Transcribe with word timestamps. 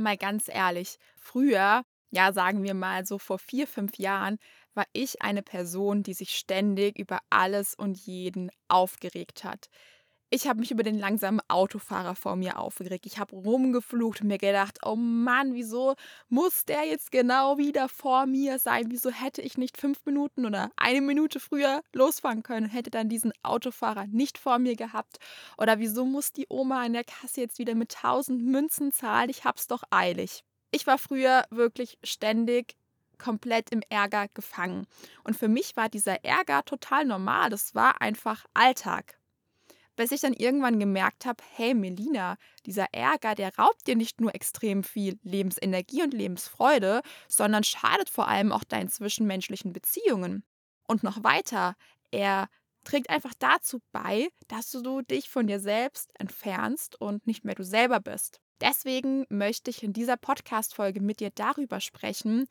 mal 0.00 0.16
ganz 0.16 0.48
ehrlich, 0.48 0.96
früher, 1.16 1.82
ja, 2.10 2.32
sagen 2.32 2.62
wir 2.62 2.74
mal 2.74 3.04
so 3.06 3.18
vor 3.18 3.38
vier, 3.38 3.66
fünf 3.66 3.98
Jahren, 3.98 4.38
war 4.74 4.86
ich 4.92 5.22
eine 5.22 5.42
Person, 5.42 6.02
die 6.02 6.14
sich 6.14 6.30
ständig 6.36 6.98
über 6.98 7.20
alles 7.30 7.74
und 7.74 7.98
jeden 7.98 8.50
aufgeregt 8.68 9.44
hat. 9.44 9.68
Ich 10.32 10.46
habe 10.46 10.60
mich 10.60 10.70
über 10.70 10.84
den 10.84 10.96
langsamen 10.96 11.40
Autofahrer 11.48 12.14
vor 12.14 12.36
mir 12.36 12.56
aufgeregt. 12.56 13.04
Ich 13.04 13.18
habe 13.18 13.34
rumgeflucht 13.34 14.20
und 14.20 14.28
mir 14.28 14.38
gedacht, 14.38 14.78
oh 14.84 14.94
Mann, 14.94 15.54
wieso 15.54 15.96
muss 16.28 16.64
der 16.64 16.86
jetzt 16.86 17.10
genau 17.10 17.58
wieder 17.58 17.88
vor 17.88 18.26
mir 18.26 18.60
sein? 18.60 18.92
Wieso 18.92 19.10
hätte 19.10 19.42
ich 19.42 19.58
nicht 19.58 19.76
fünf 19.76 20.06
Minuten 20.06 20.46
oder 20.46 20.70
eine 20.76 21.00
Minute 21.00 21.40
früher 21.40 21.82
losfahren 21.92 22.44
können 22.44 22.66
und 22.66 22.72
hätte 22.72 22.90
dann 22.90 23.08
diesen 23.08 23.32
Autofahrer 23.42 24.06
nicht 24.06 24.38
vor 24.38 24.60
mir 24.60 24.76
gehabt? 24.76 25.18
Oder 25.58 25.80
wieso 25.80 26.04
muss 26.04 26.32
die 26.32 26.46
Oma 26.48 26.82
an 26.84 26.92
der 26.92 27.02
Kasse 27.02 27.40
jetzt 27.40 27.58
wieder 27.58 27.74
mit 27.74 27.90
tausend 27.90 28.40
Münzen 28.40 28.92
zahlen? 28.92 29.30
Ich 29.30 29.44
hab's 29.44 29.66
doch 29.66 29.82
eilig. 29.90 30.44
Ich 30.70 30.86
war 30.86 30.98
früher 30.98 31.42
wirklich 31.50 31.98
ständig 32.04 32.76
komplett 33.18 33.70
im 33.70 33.82
Ärger 33.88 34.28
gefangen. 34.32 34.86
Und 35.24 35.36
für 35.36 35.48
mich 35.48 35.74
war 35.74 35.88
dieser 35.88 36.24
Ärger 36.24 36.64
total 36.64 37.04
normal. 37.04 37.50
Das 37.50 37.74
war 37.74 38.00
einfach 38.00 38.46
Alltag 38.54 39.19
bis 40.00 40.12
ich 40.12 40.22
dann 40.22 40.32
irgendwann 40.32 40.80
gemerkt 40.80 41.26
habe, 41.26 41.44
hey 41.56 41.74
Melina, 41.74 42.38
dieser 42.64 42.86
Ärger, 42.92 43.34
der 43.34 43.54
raubt 43.58 43.86
dir 43.86 43.96
nicht 43.96 44.18
nur 44.18 44.34
extrem 44.34 44.82
viel 44.82 45.18
Lebensenergie 45.24 46.02
und 46.02 46.14
Lebensfreude, 46.14 47.02
sondern 47.28 47.64
schadet 47.64 48.08
vor 48.08 48.26
allem 48.26 48.50
auch 48.50 48.64
deinen 48.64 48.88
zwischenmenschlichen 48.88 49.74
Beziehungen. 49.74 50.42
Und 50.88 51.02
noch 51.02 51.22
weiter, 51.22 51.76
er 52.10 52.48
trägt 52.82 53.10
einfach 53.10 53.34
dazu 53.38 53.82
bei, 53.92 54.30
dass 54.48 54.70
du 54.70 55.02
dich 55.02 55.28
von 55.28 55.46
dir 55.46 55.60
selbst 55.60 56.18
entfernst 56.18 56.98
und 56.98 57.26
nicht 57.26 57.44
mehr 57.44 57.54
du 57.54 57.62
selber 57.62 58.00
bist. 58.00 58.40
Deswegen 58.62 59.26
möchte 59.28 59.68
ich 59.68 59.82
in 59.82 59.92
dieser 59.92 60.16
Podcast-Folge 60.16 61.02
mit 61.02 61.20
dir 61.20 61.28
darüber 61.34 61.78
sprechen, 61.78 62.46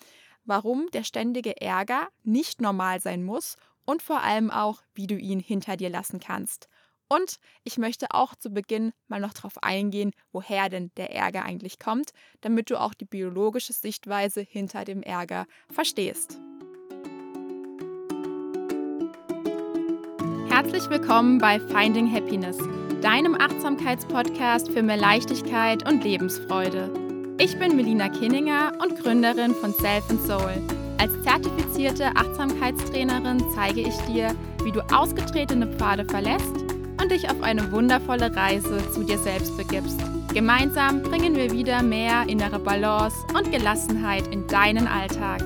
warum 0.45 0.85
der 0.93 1.03
ständige 1.03 1.59
Ärger 1.59 2.09
nicht 2.21 2.61
normal 2.61 3.01
sein 3.01 3.23
muss 3.23 3.55
und 3.85 4.03
vor 4.03 4.21
allem 4.21 4.51
auch, 4.51 4.83
wie 4.93 5.07
du 5.07 5.17
ihn 5.17 5.39
hinter 5.39 5.77
dir 5.77 5.89
lassen 5.89 6.19
kannst. 6.19 6.69
Und 7.11 7.39
ich 7.63 7.79
möchte 7.79 8.05
auch 8.11 8.35
zu 8.35 8.51
Beginn 8.51 8.93
mal 9.07 9.19
noch 9.19 9.33
darauf 9.33 9.63
eingehen, 9.63 10.11
woher 10.31 10.69
denn 10.69 10.91
der 10.95 11.11
Ärger 11.11 11.43
eigentlich 11.43 11.79
kommt, 11.79 12.11
damit 12.41 12.69
du 12.69 12.79
auch 12.79 12.93
die 12.93 13.05
biologische 13.05 13.73
Sichtweise 13.73 14.41
hinter 14.41 14.85
dem 14.85 15.01
Ärger 15.01 15.47
verstehst. 15.71 16.39
Herzlich 20.49 20.87
willkommen 20.91 21.39
bei 21.39 21.59
Finding 21.59 22.13
Happiness, 22.13 22.57
deinem 23.01 23.33
Achtsamkeitspodcast 23.33 24.71
für 24.71 24.83
mehr 24.83 24.97
Leichtigkeit 24.97 25.89
und 25.89 26.03
Lebensfreude. 26.03 26.93
Ich 27.39 27.57
bin 27.57 27.75
Melina 27.75 28.09
Kinninger 28.09 28.73
und 28.83 28.99
Gründerin 28.99 29.55
von 29.55 29.73
Self 29.73 30.07
and 30.11 30.21
Soul. 30.27 30.61
Als 30.99 31.13
zertifizierte 31.23 32.07
Achtsamkeitstrainerin 32.15 33.43
zeige 33.55 33.81
ich 33.81 33.95
dir, 34.01 34.35
wie 34.63 34.71
du 34.71 34.81
ausgetretene 34.93 35.65
Pfade 35.75 36.05
verlässt 36.05 36.68
dich 37.09 37.29
auf 37.29 37.41
eine 37.41 37.71
wundervolle 37.71 38.35
Reise 38.35 38.79
zu 38.91 39.03
dir 39.03 39.17
selbst 39.17 39.57
begibst. 39.57 39.99
Gemeinsam 40.33 41.01
bringen 41.01 41.35
wir 41.35 41.51
wieder 41.51 41.81
mehr 41.81 42.23
innere 42.27 42.59
Balance 42.59 43.17
und 43.33 43.51
Gelassenheit 43.51 44.27
in 44.27 44.45
deinen 44.47 44.87
Alltag. 44.87 45.41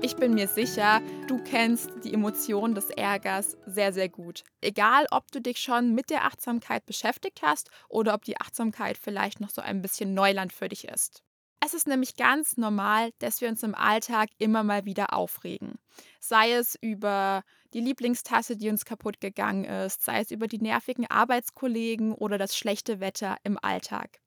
Ich 0.00 0.16
bin 0.16 0.34
mir 0.34 0.48
sicher, 0.48 1.02
du 1.28 1.38
kennst 1.42 1.90
die 2.02 2.14
Emotion 2.14 2.74
des 2.74 2.90
Ärgers 2.90 3.58
sehr, 3.66 3.92
sehr 3.92 4.08
gut. 4.08 4.42
Egal, 4.60 5.06
ob 5.10 5.30
du 5.30 5.40
dich 5.40 5.58
schon 5.58 5.94
mit 5.94 6.08
der 6.10 6.24
Achtsamkeit 6.24 6.86
beschäftigt 6.86 7.42
hast 7.42 7.70
oder 7.88 8.14
ob 8.14 8.24
die 8.24 8.40
Achtsamkeit 8.40 8.96
vielleicht 8.96 9.40
noch 9.40 9.50
so 9.50 9.60
ein 9.60 9.82
bisschen 9.82 10.14
Neuland 10.14 10.52
für 10.52 10.68
dich 10.68 10.88
ist. 10.88 11.22
Es 11.64 11.74
ist 11.74 11.86
nämlich 11.86 12.16
ganz 12.16 12.56
normal, 12.56 13.12
dass 13.20 13.40
wir 13.40 13.48
uns 13.48 13.62
im 13.62 13.76
Alltag 13.76 14.30
immer 14.38 14.64
mal 14.64 14.84
wieder 14.84 15.12
aufregen. 15.14 15.78
Sei 16.18 16.54
es 16.54 16.76
über 16.80 17.44
die 17.72 17.80
Lieblingstasse, 17.80 18.56
die 18.56 18.68
uns 18.68 18.84
kaputt 18.84 19.20
gegangen 19.20 19.64
ist, 19.64 20.02
sei 20.02 20.20
es 20.20 20.32
über 20.32 20.48
die 20.48 20.58
nervigen 20.58 21.08
Arbeitskollegen 21.08 22.14
oder 22.14 22.36
das 22.36 22.56
schlechte 22.56 22.98
Wetter 22.98 23.36
im 23.44 23.58
Alltag. 23.62 24.18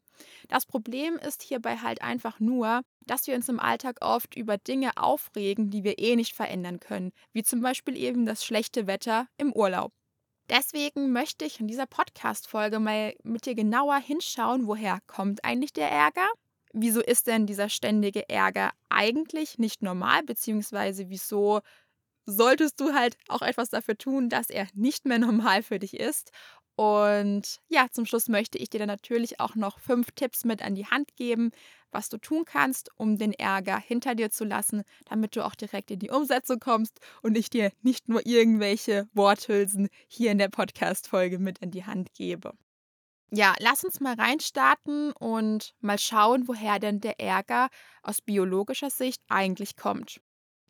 Das 0.48 0.66
Problem 0.66 1.18
ist 1.18 1.44
hierbei 1.44 1.76
halt 1.76 2.02
einfach 2.02 2.40
nur, 2.40 2.84
dass 3.02 3.28
wir 3.28 3.36
uns 3.36 3.50
im 3.50 3.60
Alltag 3.60 3.98
oft 4.00 4.38
über 4.38 4.58
Dinge 4.58 4.92
aufregen, 4.96 5.70
die 5.70 5.84
wir 5.84 6.00
eh 6.00 6.16
nicht 6.16 6.34
verändern 6.34 6.80
können, 6.80 7.12
wie 7.34 7.44
zum 7.44 7.60
Beispiel 7.60 7.98
eben 7.98 8.26
das 8.26 8.46
schlechte 8.46 8.88
Wetter 8.88 9.28
im 9.38 9.52
Urlaub. 9.52 9.92
Deswegen 10.50 11.12
möchte 11.12 11.44
ich 11.44 11.60
in 11.60 11.68
dieser 11.68 11.88
Podcast-Folge 11.88 12.80
mal 12.80 13.14
mit 13.24 13.46
dir 13.46 13.56
genauer 13.56 13.98
hinschauen, 13.98 14.68
woher 14.68 15.00
kommt 15.06 15.44
eigentlich 15.44 15.74
der 15.74 15.92
Ärger 15.92 16.30
wieso 16.76 17.02
ist 17.02 17.28
denn 17.28 17.46
dieser 17.48 17.70
ständige 17.70 18.30
Ärger 18.30 18.72
eigentlich 18.90 19.58
nicht 19.58 19.82
normal, 19.82 20.24
beziehungsweise 20.24 21.10
wieso 21.10 21.62
solltest 22.26 22.80
du 22.80 22.94
halt 22.94 23.18
auch 23.28 23.42
etwas 23.42 23.70
dafür 23.70 23.98
tun, 23.98 24.30
dass 24.30 24.50
er 24.50 24.68
nicht 24.74 25.06
mehr 25.06 25.20
normal 25.20 25.64
für 25.64 25.80
dich 25.80 25.96
ist. 26.00 26.32
Und 26.76 27.62
ja, 27.70 27.88
zum 27.90 28.06
Schluss 28.06 28.28
möchte 28.28 28.58
ich 28.58 28.70
dir 28.70 28.80
dann 28.80 28.88
natürlich 28.88 29.40
auch 29.40 29.56
noch 29.56 29.80
fünf 29.80 30.12
Tipps 30.12 30.44
mit 30.44 30.62
an 30.62 30.76
die 30.76 30.88
Hand 30.88 31.16
geben, 31.16 31.52
was 31.92 32.10
du 32.10 32.18
tun 32.18 32.44
kannst, 32.46 32.90
um 32.98 33.18
den 33.18 33.32
Ärger 33.32 33.80
hinter 33.80 34.14
dir 34.16 34.30
zu 34.30 34.44
lassen, 34.44 34.84
damit 35.06 35.38
du 35.38 35.46
auch 35.46 35.56
direkt 35.56 35.92
in 35.92 36.00
die 36.00 36.10
Umsetzung 36.10 36.60
kommst 36.60 37.00
und 37.22 37.38
ich 37.38 37.50
dir 37.50 37.72
nicht 37.82 38.10
nur 38.10 38.26
irgendwelche 38.26 39.08
Worthülsen 39.14 39.88
hier 40.08 40.32
in 40.32 40.38
der 40.38 40.50
Podcast-Folge 40.50 41.40
mit 41.40 41.64
an 41.64 41.72
die 41.72 41.86
Hand 41.86 42.14
gebe. 42.14 42.54
Ja, 43.32 43.56
lass 43.60 43.84
uns 43.84 44.00
mal 44.00 44.14
reinstarten 44.16 45.12
und 45.14 45.74
mal 45.82 45.98
schauen, 46.00 46.48
woher 46.48 46.80
denn 46.80 47.02
der 47.02 47.20
Ärger 47.20 47.70
aus 48.04 48.22
biologischer 48.22 48.90
Sicht 48.90 49.22
eigentlich 49.28 49.76
kommt. 49.76 50.22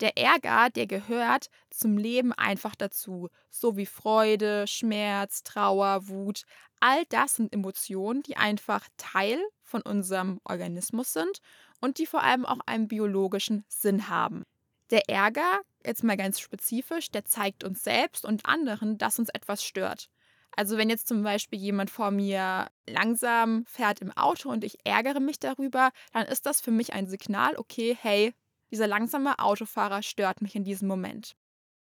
Der 0.01 0.17
Ärger, 0.17 0.69
der 0.69 0.87
gehört 0.87 1.47
zum 1.69 1.97
Leben 1.97 2.33
einfach 2.33 2.75
dazu, 2.75 3.29
so 3.49 3.77
wie 3.77 3.85
Freude, 3.85 4.67
Schmerz, 4.67 5.43
Trauer, 5.43 6.07
Wut. 6.07 6.43
All 6.79 7.05
das 7.09 7.35
sind 7.35 7.53
Emotionen, 7.53 8.21
die 8.23 8.35
einfach 8.35 8.87
Teil 8.97 9.39
von 9.63 9.81
unserem 9.81 10.39
Organismus 10.43 11.13
sind 11.13 11.39
und 11.81 11.97
die 11.97 12.05
vor 12.05 12.23
allem 12.23 12.45
auch 12.45 12.59
einen 12.65 12.87
biologischen 12.87 13.63
Sinn 13.69 14.09
haben. 14.09 14.43
Der 14.91 15.09
Ärger, 15.09 15.61
jetzt 15.85 16.03
mal 16.03 16.17
ganz 16.17 16.39
spezifisch, 16.39 17.09
der 17.11 17.25
zeigt 17.25 17.63
uns 17.63 17.83
selbst 17.83 18.25
und 18.25 18.45
anderen, 18.45 18.97
dass 18.97 19.19
uns 19.19 19.29
etwas 19.29 19.63
stört. 19.63 20.09
Also 20.55 20.77
wenn 20.77 20.89
jetzt 20.89 21.07
zum 21.07 21.23
Beispiel 21.23 21.59
jemand 21.59 21.89
vor 21.89 22.11
mir 22.11 22.67
langsam 22.87 23.65
fährt 23.65 24.01
im 24.01 24.11
Auto 24.11 24.49
und 24.49 24.63
ich 24.63 24.77
ärgere 24.85 25.19
mich 25.19 25.39
darüber, 25.39 25.91
dann 26.13 26.25
ist 26.27 26.45
das 26.45 26.61
für 26.61 26.71
mich 26.71 26.93
ein 26.93 27.07
Signal, 27.07 27.57
okay, 27.57 27.97
hey, 27.99 28.33
dieser 28.71 28.87
langsame 28.87 29.39
Autofahrer 29.39 30.01
stört 30.01 30.41
mich 30.41 30.55
in 30.55 30.63
diesem 30.63 30.87
Moment. 30.87 31.35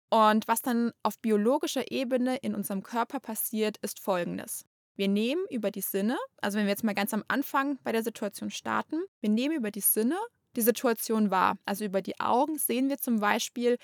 Und 0.09 0.47
was 0.47 0.61
dann 0.61 0.91
auf 1.03 1.19
biologischer 1.19 1.91
Ebene 1.91 2.37
in 2.37 2.55
unserem 2.55 2.83
Körper 2.83 3.19
passiert, 3.19 3.77
ist 3.81 3.99
folgendes. 3.99 4.63
Wir 4.95 5.07
nehmen 5.07 5.45
über 5.49 5.69
die 5.69 5.81
Sinne, 5.81 6.17
also 6.41 6.57
wenn 6.57 6.65
wir 6.65 6.71
jetzt 6.71 6.83
mal 6.83 6.95
ganz 6.95 7.13
am 7.13 7.23
Anfang 7.27 7.77
bei 7.83 7.91
der 7.91 8.03
Situation 8.03 8.49
starten, 8.49 9.01
wir 9.19 9.29
nehmen 9.29 9.55
über 9.55 9.69
die 9.69 9.81
Sinne 9.81 10.17
die 10.55 10.61
Situation 10.61 11.29
wahr. 11.29 11.57
Also 11.65 11.85
über 11.85 12.01
die 12.01 12.19
Augen 12.19 12.57
sehen 12.57 12.89
wir 12.89 12.97
zum 12.97 13.19
Beispiel, 13.19 13.77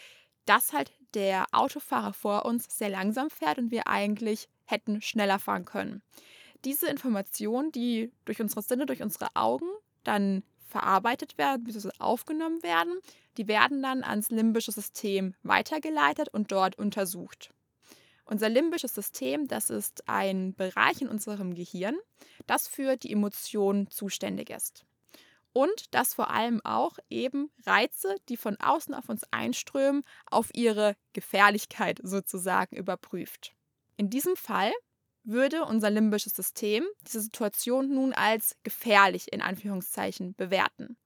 dass 0.46 0.74
halt 0.74 0.92
der 1.14 1.46
Autofahrer 1.52 2.14
vor 2.14 2.46
uns 2.46 2.66
sehr 2.70 2.90
langsam 2.90 3.30
fährt 3.30 3.58
und 3.58 3.72
wir 3.72 3.88
eigentlich 3.88 4.50
hätten 4.66 5.02
schneller 5.02 5.40
fahren 5.40 5.66
können. 5.66 6.02
Diese 6.66 6.88
Informationen, 6.88 7.72
die 7.72 8.12
durch 8.26 8.42
unsere 8.42 8.62
Sinne, 8.62 8.86
durch 8.86 9.02
unsere 9.02 9.28
Augen 9.36 9.68
dann 10.04 10.44
verarbeitet 10.68 11.38
werden, 11.38 11.64
bzw. 11.66 11.90
aufgenommen 12.00 12.64
werden, 12.64 13.00
die 13.38 13.48
werden 13.48 13.82
dann 13.84 14.04
ans 14.04 14.30
limbische 14.30 14.72
System 14.72 15.36
weitergeleitet 15.44 16.30
und 16.30 16.52
dort 16.52 16.78
untersucht. 16.78 17.54
Unser 18.26 18.50
limbisches 18.50 18.96
System, 18.96 19.48
das 19.48 19.70
ist 19.70 20.08
ein 20.08 20.54
Bereich 20.56 21.02
in 21.02 21.10
unserem 21.10 21.54
Gehirn, 21.54 21.98
das 22.48 22.68
für 22.68 22.96
die 22.96 23.12
Emotionen 23.12 23.90
zuständig 23.90 24.50
ist. 24.50 24.86
Und 25.54 25.94
das 25.94 26.16
vor 26.16 26.32
allem 26.32 26.62
auch 26.64 26.98
eben 27.10 27.52
Reize, 27.66 28.16
die 28.28 28.38
von 28.38 28.60
außen 28.60 28.94
auf 28.96 29.08
uns 29.08 29.24
einströmen, 29.32 30.04
auf 30.26 30.50
ihre 30.54 30.96
Gefährlichkeit 31.14 32.00
sozusagen 32.02 32.76
überprüft. 32.76 33.54
In 33.96 34.10
diesem 34.10 34.36
Fall 34.36 34.72
würde 35.24 35.64
unser 35.66 35.90
limbisches 35.90 36.36
System 36.36 36.84
diese 37.02 37.22
Situation 37.22 37.94
nun 37.94 38.14
als 38.14 38.58
gefährlich 38.64 39.32
in 39.32 39.42
Anführungszeichen 39.42 40.34
bewerten. 40.36 40.98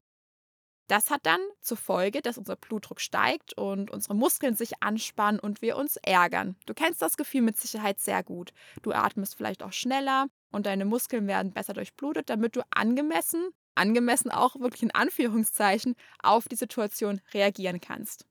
Das 0.87 1.11
hat 1.11 1.25
dann 1.25 1.41
zur 1.59 1.75
Folge, 1.75 2.21
dass 2.21 2.37
unser 2.37 2.55
Blutdruck 2.55 3.01
steigt 3.01 3.57
und 3.57 3.91
unsere 3.91 4.15
Muskeln 4.15 4.55
sich 4.55 4.81
anspannen 4.81 5.39
und 5.39 5.61
wir 5.61 5.75
uns 5.75 5.97
ärgern. 5.97 6.55
Du 6.65 6.73
kennst 6.73 7.01
das 7.01 7.17
Gefühl 7.17 7.41
mit 7.41 7.57
Sicherheit 7.57 7.99
sehr 7.99 8.23
gut. 8.23 8.53
Du 8.83 8.93
atmest 8.93 9.35
vielleicht 9.35 9.63
auch 9.63 9.73
schneller 9.73 10.27
und 10.51 10.65
deine 10.65 10.85
Muskeln 10.85 11.27
werden 11.27 11.51
besser 11.51 11.73
durchblutet, 11.73 12.29
damit 12.29 12.55
du 12.55 12.61
angemessen, 12.71 13.49
angemessen 13.77 14.31
auch 14.31 14.59
wirklich 14.59 14.83
in 14.83 14.93
Anführungszeichen, 14.93 15.95
auf 16.21 16.47
die 16.47 16.55
Situation 16.55 17.21
reagieren 17.33 17.79
kannst. 17.79 18.25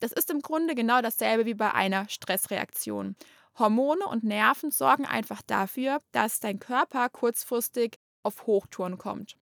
Das 0.00 0.12
ist 0.12 0.30
im 0.30 0.40
Grunde 0.40 0.74
genau 0.74 1.02
dasselbe 1.02 1.46
wie 1.46 1.54
bei 1.54 1.72
einer 1.74 2.08
Stressreaktion. 2.08 3.16
Hormone 3.58 4.06
und 4.06 4.22
Nerven 4.22 4.70
sorgen 4.70 5.04
einfach 5.04 5.42
dafür, 5.42 5.98
dass 6.12 6.38
dein 6.38 6.60
Körper 6.60 7.08
kurzfristig 7.08 7.98
auf 8.22 8.46
Hochtouren 8.46 8.98
kommt, 8.98 9.36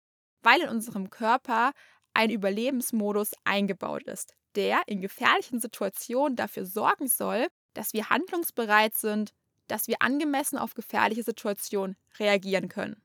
weil 0.43 0.61
in 0.61 0.69
unserem 0.69 1.11
Körper 1.11 1.73
ein 2.13 2.31
Überlebensmodus 2.31 3.33
eingebaut 3.43 4.05
ist, 4.05 4.35
der 4.55 4.83
in 4.87 5.01
gefährlichen 5.01 5.59
Situationen 5.59 6.37
dafür 6.37 6.65
sorgen 6.65 7.09
soll, 7.09 7.49
dass 7.73 7.93
wir 7.93 8.09
handlungsbereit 8.09 8.95
sind, 8.95 9.33
dass 9.67 9.89
wir 9.89 9.97
angemessen 10.01 10.59
auf 10.59 10.75
gefährliche 10.75 11.25
Situationen 11.25 11.97
reagieren 12.19 12.69
können. 12.69 13.04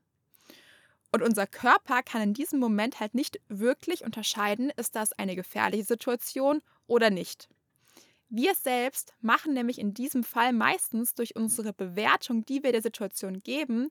Und 1.12 1.22
unser 1.22 1.46
Körper 1.46 2.02
kann 2.02 2.22
in 2.22 2.34
diesem 2.34 2.60
Moment 2.60 3.00
halt 3.00 3.14
nicht 3.14 3.40
wirklich 3.48 4.04
unterscheiden, 4.04 4.70
ist 4.76 4.94
das 4.94 5.12
eine 5.12 5.34
gefährliche 5.34 5.84
Situation 5.84 6.62
oder 6.86 7.10
nicht. 7.10 7.48
Wir 8.28 8.54
selbst 8.54 9.12
machen 9.20 9.54
nämlich 9.54 9.80
in 9.80 9.92
diesem 9.92 10.22
Fall 10.22 10.52
meistens 10.52 11.14
durch 11.14 11.34
unsere 11.34 11.72
Bewertung, 11.72 12.44
die 12.44 12.62
wir 12.62 12.70
der 12.70 12.82
Situation 12.82 13.40
geben, 13.40 13.90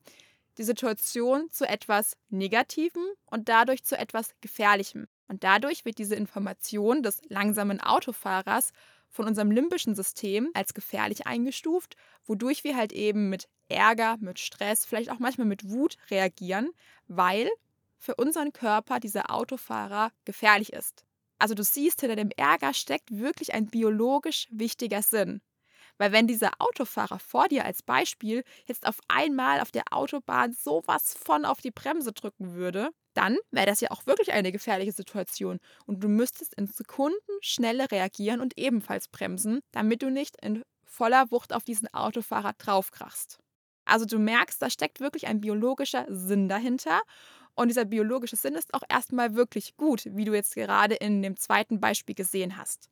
die 0.56 0.64
Situation 0.64 1.50
zu 1.50 1.68
etwas 1.68 2.16
Negativem 2.30 3.04
und 3.26 3.50
dadurch 3.50 3.84
zu 3.84 3.98
etwas 3.98 4.30
Gefährlichem. 4.40 5.08
Und 5.28 5.44
dadurch 5.44 5.84
wird 5.84 5.98
diese 5.98 6.14
Information 6.14 7.02
des 7.02 7.20
langsamen 7.28 7.80
Autofahrers 7.80 8.72
von 9.10 9.26
unserem 9.26 9.50
limbischen 9.50 9.94
System 9.94 10.50
als 10.54 10.74
gefährlich 10.74 11.26
eingestuft, 11.26 11.96
wodurch 12.24 12.64
wir 12.64 12.76
halt 12.76 12.92
eben 12.92 13.28
mit 13.28 13.48
Ärger, 13.68 14.16
mit 14.20 14.38
Stress, 14.38 14.84
vielleicht 14.84 15.10
auch 15.10 15.18
manchmal 15.18 15.46
mit 15.46 15.68
Wut 15.68 15.96
reagieren, 16.10 16.70
weil 17.08 17.48
für 17.98 18.14
unseren 18.14 18.52
Körper 18.52 18.98
dieser 18.98 19.30
Autofahrer 19.30 20.10
gefährlich 20.24 20.72
ist. 20.72 21.04
Also 21.38 21.54
du 21.54 21.62
siehst, 21.62 22.00
hinter 22.00 22.16
dem 22.16 22.30
Ärger 22.36 22.74
steckt 22.74 23.10
wirklich 23.10 23.54
ein 23.54 23.66
biologisch 23.66 24.46
wichtiger 24.50 25.02
Sinn. 25.02 25.40
Weil 25.98 26.12
wenn 26.12 26.26
dieser 26.26 26.52
Autofahrer 26.58 27.18
vor 27.18 27.48
dir 27.48 27.64
als 27.64 27.82
Beispiel 27.82 28.42
jetzt 28.66 28.86
auf 28.86 28.98
einmal 29.08 29.60
auf 29.60 29.70
der 29.70 29.84
Autobahn 29.90 30.52
sowas 30.52 31.14
von 31.14 31.44
auf 31.44 31.60
die 31.60 31.70
Bremse 31.70 32.12
drücken 32.12 32.54
würde, 32.54 32.90
dann 33.20 33.36
wäre 33.50 33.66
das 33.66 33.82
ja 33.82 33.90
auch 33.90 34.06
wirklich 34.06 34.32
eine 34.32 34.50
gefährliche 34.50 34.92
Situation 34.92 35.60
und 35.84 36.02
du 36.02 36.08
müsstest 36.08 36.54
in 36.54 36.66
Sekunden 36.66 37.18
schneller 37.42 37.90
reagieren 37.90 38.40
und 38.40 38.56
ebenfalls 38.56 39.08
bremsen, 39.08 39.60
damit 39.72 40.00
du 40.00 40.10
nicht 40.10 40.42
in 40.42 40.62
voller 40.86 41.30
Wucht 41.30 41.52
auf 41.52 41.62
diesen 41.62 41.92
Autofahrer 41.92 42.54
draufkrachst. 42.56 43.38
Also 43.84 44.06
du 44.06 44.18
merkst, 44.18 44.62
da 44.62 44.70
steckt 44.70 45.00
wirklich 45.00 45.26
ein 45.26 45.42
biologischer 45.42 46.06
Sinn 46.08 46.48
dahinter 46.48 47.02
und 47.54 47.68
dieser 47.68 47.84
biologische 47.84 48.36
Sinn 48.36 48.54
ist 48.54 48.72
auch 48.72 48.84
erstmal 48.88 49.34
wirklich 49.34 49.76
gut, 49.76 50.04
wie 50.06 50.24
du 50.24 50.32
jetzt 50.32 50.54
gerade 50.54 50.94
in 50.94 51.20
dem 51.20 51.36
zweiten 51.36 51.78
Beispiel 51.78 52.14
gesehen 52.14 52.56
hast. 52.56 52.88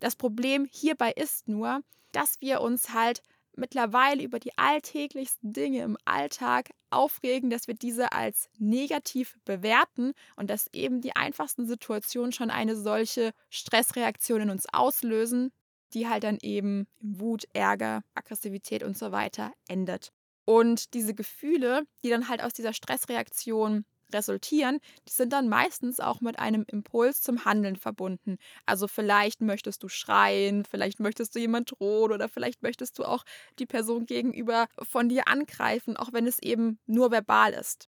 Das 0.00 0.16
Problem 0.16 0.66
hierbei 0.68 1.12
ist 1.12 1.46
nur, 1.46 1.82
dass 2.10 2.40
wir 2.40 2.60
uns 2.60 2.92
halt 2.92 3.22
mittlerweile 3.60 4.22
über 4.22 4.40
die 4.40 4.56
alltäglichsten 4.58 5.52
Dinge 5.52 5.82
im 5.82 5.96
Alltag 6.04 6.70
aufregen, 6.90 7.50
dass 7.50 7.68
wir 7.68 7.74
diese 7.74 8.12
als 8.12 8.48
negativ 8.58 9.36
bewerten 9.44 10.12
und 10.36 10.50
dass 10.50 10.68
eben 10.72 11.00
die 11.00 11.14
einfachsten 11.14 11.66
Situationen 11.66 12.32
schon 12.32 12.50
eine 12.50 12.74
solche 12.74 13.32
Stressreaktion 13.50 14.42
in 14.42 14.50
uns 14.50 14.66
auslösen, 14.72 15.52
die 15.92 16.08
halt 16.08 16.24
dann 16.24 16.38
eben 16.42 16.86
Wut, 17.00 17.44
Ärger, 17.52 18.02
Aggressivität 18.14 18.82
und 18.82 18.96
so 18.96 19.12
weiter 19.12 19.52
endet. 19.68 20.12
Und 20.44 20.94
diese 20.94 21.14
Gefühle, 21.14 21.84
die 22.02 22.08
dann 22.08 22.28
halt 22.28 22.42
aus 22.42 22.52
dieser 22.52 22.72
Stressreaktion 22.72 23.84
resultieren, 24.12 24.78
die 25.08 25.12
sind 25.12 25.32
dann 25.32 25.48
meistens 25.48 26.00
auch 26.00 26.20
mit 26.20 26.38
einem 26.38 26.64
Impuls 26.66 27.22
zum 27.22 27.44
Handeln 27.44 27.76
verbunden. 27.76 28.36
Also 28.66 28.88
vielleicht 28.88 29.40
möchtest 29.40 29.82
du 29.82 29.88
schreien, 29.88 30.64
vielleicht 30.64 31.00
möchtest 31.00 31.34
du 31.34 31.38
jemand 31.38 31.72
drohen 31.72 32.12
oder 32.12 32.28
vielleicht 32.28 32.62
möchtest 32.62 32.98
du 32.98 33.04
auch 33.04 33.24
die 33.58 33.66
Person 33.66 34.06
gegenüber 34.06 34.66
von 34.82 35.08
dir 35.08 35.28
angreifen, 35.28 35.96
auch 35.96 36.12
wenn 36.12 36.26
es 36.26 36.38
eben 36.40 36.78
nur 36.86 37.10
verbal 37.10 37.52
ist. 37.52 37.88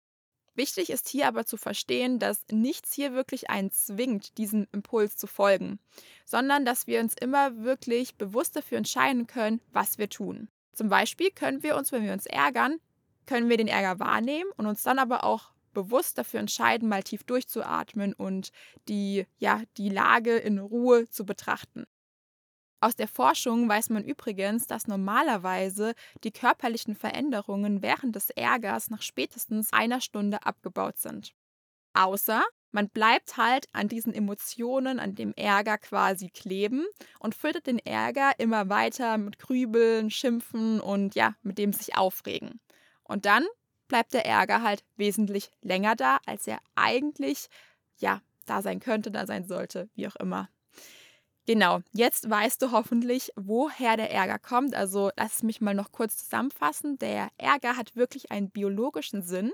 Wichtig 0.57 0.89
ist 0.89 1.09
hier 1.09 1.29
aber 1.29 1.45
zu 1.45 1.59
verstehen, 1.59 2.19
dass 2.19 2.41
nichts 2.51 2.95
hier 2.95 3.13
wirklich 3.13 3.51
einen 3.51 3.71
zwingt, 3.71 4.39
diesem 4.39 4.67
Impuls 4.73 5.17
zu 5.17 5.27
folgen, 5.27 5.79
sondern 6.25 6.65
dass 6.65 6.87
wir 6.87 7.01
uns 7.01 7.15
immer 7.21 7.63
wirklich 7.63 8.17
bewusst 8.17 8.57
dafür 8.57 8.79
entscheiden 8.79 9.27
können, 9.27 9.61
was 9.73 9.99
wir 9.99 10.09
tun. 10.09 10.49
Zum 10.73 10.89
Beispiel 10.89 11.31
können 11.31 11.63
wir 11.63 11.77
uns, 11.77 11.93
wenn 11.93 12.05
wir 12.05 12.13
uns 12.15 12.25
ärgern, 12.25 12.79
können 13.27 13.51
wir 13.51 13.59
den 13.59 13.69
Ärger 13.69 13.99
wahrnehmen 13.99 14.51
und 14.57 14.67
uns 14.67 14.83
dann 14.83 14.99
aber 14.99 15.25
auch 15.25 15.53
bewusst 15.77 16.17
dafür 16.17 16.41
entscheiden, 16.41 16.89
mal 16.89 17.03
tief 17.03 17.23
durchzuatmen 17.25 18.15
und 18.15 18.51
die, 18.89 19.27
ja, 19.37 19.63
die 19.77 19.91
Lage 19.91 20.37
in 20.37 20.59
Ruhe 20.59 21.07
zu 21.11 21.27
betrachten. 21.27 21.85
Aus 22.81 22.97
der 22.97 23.09
Forschung 23.09 23.69
weiß 23.69 23.91
man 23.91 24.05
übrigens, 24.05 24.67
dass 24.67 24.87
normalerweise 24.87 25.95
die 26.25 26.31
körperlichen 26.31 26.95
Veränderungen 26.95 27.83
während 27.83 28.17
des 28.17 28.31
Ärgers 28.31 28.91
nach 28.91 29.03
spätestens 29.03 29.73
einer 29.73 30.01
Stunde 30.01 30.45
abgebaut 30.47 30.99
sind. 30.99 31.33
Außer 31.93 32.43
man 32.73 32.89
bleibt 32.89 33.37
halt 33.37 33.67
an 33.73 33.89
diesen 33.89 34.13
Emotionen, 34.15 34.99
an 34.99 35.15
dem 35.15 35.33
Ärger 35.35 35.79
quasi 35.79 36.29
kleben 36.29 36.87
und 37.21 37.35
füttert 37.35 37.67
den 37.67 37.79
Ärger 37.79 38.33
immer 38.39 38.69
weiter 38.69 39.17
mit 39.19 39.39
Grübeln, 39.39 40.11
Schimpfen 40.11 40.81
und 40.81 41.15
ja, 41.15 41.35
mit 41.43 41.59
dem 41.59 41.73
sich 41.73 41.97
aufregen. 41.97 42.61
Und 43.03 43.25
dann 43.25 43.47
bleibt 43.89 44.15
der 44.15 44.27
Ärger 44.27 44.63
halt 44.63 44.85
wesentlich 44.97 45.51
länger 45.63 45.97
da, 45.97 46.19
als 46.27 46.47
er 46.47 46.59
eigentlich, 46.75 47.49
ja, 47.99 48.21
da 48.47 48.63
sein 48.63 48.81
könnte, 48.81 49.11
da 49.11 49.27
sein 49.27 49.47
sollte, 49.47 49.89
wie 49.95 50.07
auch 50.09 50.17
immer. 50.17 50.49
Genau, 51.47 51.81
jetzt 51.93 52.29
weißt 52.29 52.61
du 52.61 52.73
hoffentlich, 52.73 53.31
woher 53.37 53.97
der 53.97 54.11
Ärger 54.11 54.39
kommt. 54.41 54.75
Also 54.75 55.11
lass 55.17 55.45
mich 55.45 55.61
mal 55.61 55.75
noch 55.75 55.93
kurz 55.93 56.17
zusammenfassen. 56.17 56.99
Der 56.99 57.29
Ärger 57.39 57.77
hat 57.77 57.95
wirklich 57.95 58.33
einen 58.33 58.51
biologischen 58.51 59.23
Sinn. 59.23 59.53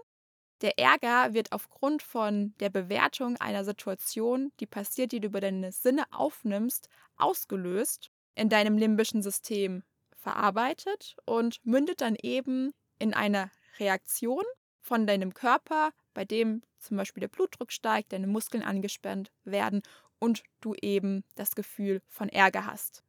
Der 0.63 0.79
Ärger 0.79 1.35
wird 1.35 1.53
aufgrund 1.53 2.03
von 2.03 2.55
der 2.61 2.71
Bewertung 2.71 3.37
einer 3.39 3.65
Situation, 3.65 4.53
die 4.61 4.67
passiert, 4.67 5.13
die 5.13 5.21
du 5.21 5.27
über 5.27 5.41
deine 5.41 5.71
Sinne 5.73 6.05
aufnimmst, 6.13 6.89
ausgelöst, 7.17 8.11
in 8.37 8.49
deinem 8.49 8.79
limbischen 8.79 9.23
System 9.23 9.83
verarbeitet 10.17 11.17
und 11.27 11.59
mündet 11.65 12.01
dann 12.01 12.17
eben 12.23 12.73
in 12.99 13.13
einer 13.13 13.51
Reaktion 13.79 14.45
von 14.81 15.07
deinem 15.07 15.35
Körper, 15.35 15.93
bei 16.15 16.25
dem 16.25 16.63
zum 16.79 16.97
Beispiel 16.97 17.21
der 17.21 17.29
Blutdruck 17.29 17.73
steigt, 17.73 18.13
deine 18.13 18.27
Muskeln 18.27 18.63
angespannt 18.63 19.31
werden 19.45 19.83
und 20.19 20.43
du 20.61 20.75
eben 20.81 21.25
das 21.35 21.55
Gefühl 21.55 22.03
von 22.09 22.29
Ärger 22.29 22.67
hast. 22.67 23.03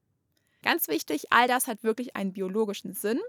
Ganz 0.64 0.88
wichtig, 0.88 1.26
all 1.32 1.48
das 1.48 1.68
hat 1.68 1.84
wirklich 1.84 2.16
einen 2.16 2.32
biologischen 2.32 2.94
Sinn, 2.94 3.20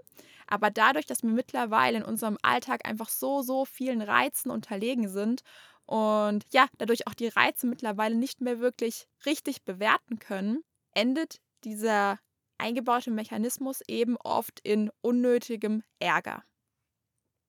aber 0.47 0.71
dadurch, 0.71 1.05
dass 1.05 1.21
wir 1.21 1.29
mittlerweile 1.29 1.97
in 1.97 2.03
unserem 2.03 2.37
Alltag 2.41 2.87
einfach 2.87 3.09
so, 3.09 3.41
so 3.41 3.65
vielen 3.65 4.01
Reizen 4.01 4.49
unterlegen 4.49 5.09
sind 5.09 5.41
und 5.85 6.45
ja, 6.51 6.67
dadurch 6.77 7.07
auch 7.07 7.13
die 7.13 7.27
Reize 7.27 7.67
mittlerweile 7.67 8.15
nicht 8.15 8.39
mehr 8.39 8.59
wirklich 8.59 9.07
richtig 9.25 9.63
bewerten 9.65 10.19
können, 10.19 10.63
endet 10.93 11.41
dieser 11.65 12.19
eingebaute 12.57 13.11
Mechanismus 13.11 13.81
eben 13.87 14.15
oft 14.17 14.61
in 14.61 14.89
unnötigem 15.01 15.83
Ärger. 15.99 16.43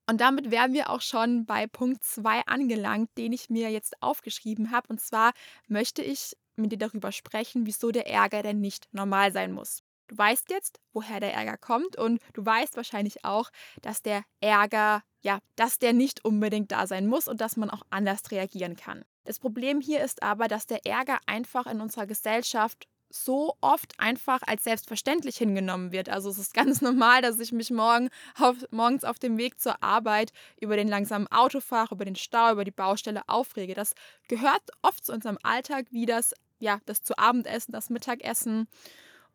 Und 0.08 0.20
damit 0.20 0.50
wären 0.50 0.72
wir 0.72 0.90
auch 0.90 1.00
schon 1.00 1.46
bei 1.46 1.66
Punkt 1.66 2.04
2 2.04 2.46
angelangt, 2.46 3.10
den 3.18 3.32
ich 3.32 3.50
mir 3.50 3.70
jetzt 3.70 4.00
aufgeschrieben 4.02 4.70
habe. 4.70 4.88
Und 4.88 5.00
zwar 5.00 5.32
möchte 5.66 6.02
ich 6.02 6.36
mit 6.54 6.72
dir 6.72 6.78
darüber 6.78 7.12
sprechen, 7.12 7.66
wieso 7.66 7.90
der 7.90 8.08
Ärger 8.08 8.42
denn 8.42 8.60
nicht 8.60 8.88
normal 8.92 9.32
sein 9.32 9.52
muss. 9.52 9.82
Du 10.08 10.16
weißt 10.16 10.50
jetzt, 10.50 10.78
woher 10.92 11.18
der 11.18 11.34
Ärger 11.34 11.56
kommt 11.56 11.96
und 11.96 12.20
du 12.32 12.46
weißt 12.46 12.76
wahrscheinlich 12.76 13.24
auch, 13.24 13.50
dass 13.82 14.02
der 14.02 14.22
Ärger, 14.40 15.02
ja, 15.22 15.40
dass 15.56 15.80
der 15.80 15.92
nicht 15.92 16.24
unbedingt 16.24 16.70
da 16.70 16.86
sein 16.86 17.08
muss 17.08 17.26
und 17.26 17.40
dass 17.40 17.56
man 17.56 17.70
auch 17.70 17.82
anders 17.90 18.30
reagieren 18.30 18.76
kann. 18.76 19.04
Das 19.24 19.40
Problem 19.40 19.80
hier 19.80 20.04
ist 20.04 20.22
aber, 20.22 20.46
dass 20.46 20.66
der 20.66 20.86
Ärger 20.86 21.18
einfach 21.26 21.66
in 21.66 21.80
unserer 21.80 22.06
Gesellschaft 22.06 22.86
so 23.10 23.56
oft 23.60 23.98
einfach 23.98 24.42
als 24.46 24.64
selbstverständlich 24.64 25.36
hingenommen 25.36 25.92
wird. 25.92 26.08
Also 26.08 26.30
es 26.30 26.38
ist 26.38 26.54
ganz 26.54 26.80
normal, 26.82 27.22
dass 27.22 27.38
ich 27.40 27.52
mich 27.52 27.70
morgen 27.70 28.08
auf, 28.38 28.56
morgens 28.70 29.04
auf 29.04 29.18
dem 29.18 29.38
Weg 29.38 29.60
zur 29.60 29.82
Arbeit 29.82 30.32
über 30.60 30.76
den 30.76 30.88
langsamen 30.88 31.26
Autofahrer, 31.28 31.92
über 31.92 32.04
den 32.04 32.16
Stau, 32.16 32.52
über 32.52 32.64
die 32.64 32.70
Baustelle 32.70 33.22
aufrege. 33.26 33.74
Das 33.74 33.94
gehört 34.28 34.62
oft 34.82 35.04
zu 35.04 35.12
unserem 35.12 35.38
Alltag 35.42 35.86
wie 35.90 36.06
das, 36.06 36.34
ja, 36.58 36.80
das 36.86 37.02
zu 37.02 37.16
Abendessen, 37.18 37.72
das 37.72 37.90
Mittagessen. 37.90 38.68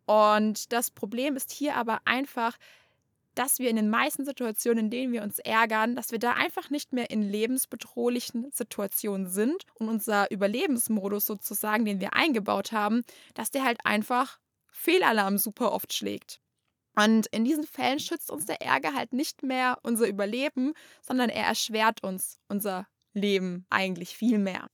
Und 0.06 0.74
das 0.74 0.92
Problem 0.92 1.36
ist 1.36 1.52
hier 1.52 1.76
aber 1.76 2.02
einfach, 2.06 2.58
dass 3.36 3.60
wir 3.60 3.70
in 3.70 3.76
den 3.76 3.90
meisten 3.90 4.26
Situationen, 4.26 4.86
in 4.86 4.92
denen 4.92 5.14
wir 5.14 5.24
uns 5.24 5.40
ärgern, 5.40 5.96
dass 5.96 6.12
wir 6.12 6.20
da 6.20 6.34
einfach 6.34 6.70
nicht 6.70 6.94
mehr 6.94 7.10
in 7.10 7.22
lebensbedrohlichen 7.22 8.52
Situationen 8.52 9.28
sind 9.28 9.66
und 9.76 9.90
unser 9.90 10.30
Überlebensmodus 10.32 11.26
sozusagen, 11.26 11.86
den 11.86 12.02
wir 12.02 12.14
eingebaut 12.14 12.72
haben, 12.72 13.04
dass 13.34 13.52
der 13.52 13.64
halt 13.64 13.80
einfach 13.86 14.40
Fehlalarm 14.72 15.38
super 15.38 15.72
oft 15.72 15.94
schlägt. 15.94 16.42
Und 16.96 17.28
in 17.28 17.46
diesen 17.46 17.66
Fällen 17.66 18.00
schützt 18.00 18.32
uns 18.32 18.46
der 18.46 18.62
Ärger 18.62 18.94
halt 18.94 19.14
nicht 19.14 19.44
mehr 19.44 19.80
unser 19.84 20.08
Überleben, 20.08 20.74
sondern 21.02 21.30
er 21.30 21.46
erschwert 21.46 22.04
uns 22.04 22.40
unser 22.50 22.88
Leben 23.14 23.66
eigentlich 23.70 24.16
viel 24.16 24.38
mehr. 24.40 24.68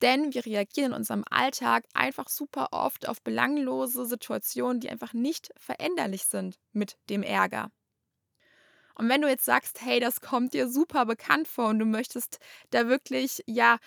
Denn 0.00 0.34
wir 0.34 0.44
reagieren 0.44 0.92
in 0.92 0.96
unserem 0.98 1.24
Alltag 1.30 1.84
einfach 1.94 2.28
super 2.28 2.68
oft 2.72 3.08
auf 3.08 3.22
belanglose 3.22 4.04
Situationen, 4.04 4.80
die 4.80 4.90
einfach 4.90 5.12
nicht 5.12 5.50
veränderlich 5.56 6.24
sind 6.24 6.58
mit 6.72 6.98
dem 7.08 7.22
Ärger. 7.22 7.70
Und 8.94 9.08
wenn 9.08 9.22
du 9.22 9.28
jetzt 9.28 9.44
sagst, 9.44 9.80
hey, 9.82 10.00
das 10.00 10.20
kommt 10.20 10.54
dir 10.54 10.68
super 10.68 11.06
bekannt 11.06 11.48
vor 11.48 11.68
und 11.68 11.78
du 11.78 11.84
möchtest 11.86 12.38
da 12.70 12.88
wirklich, 12.88 13.42
ja, 13.46 13.78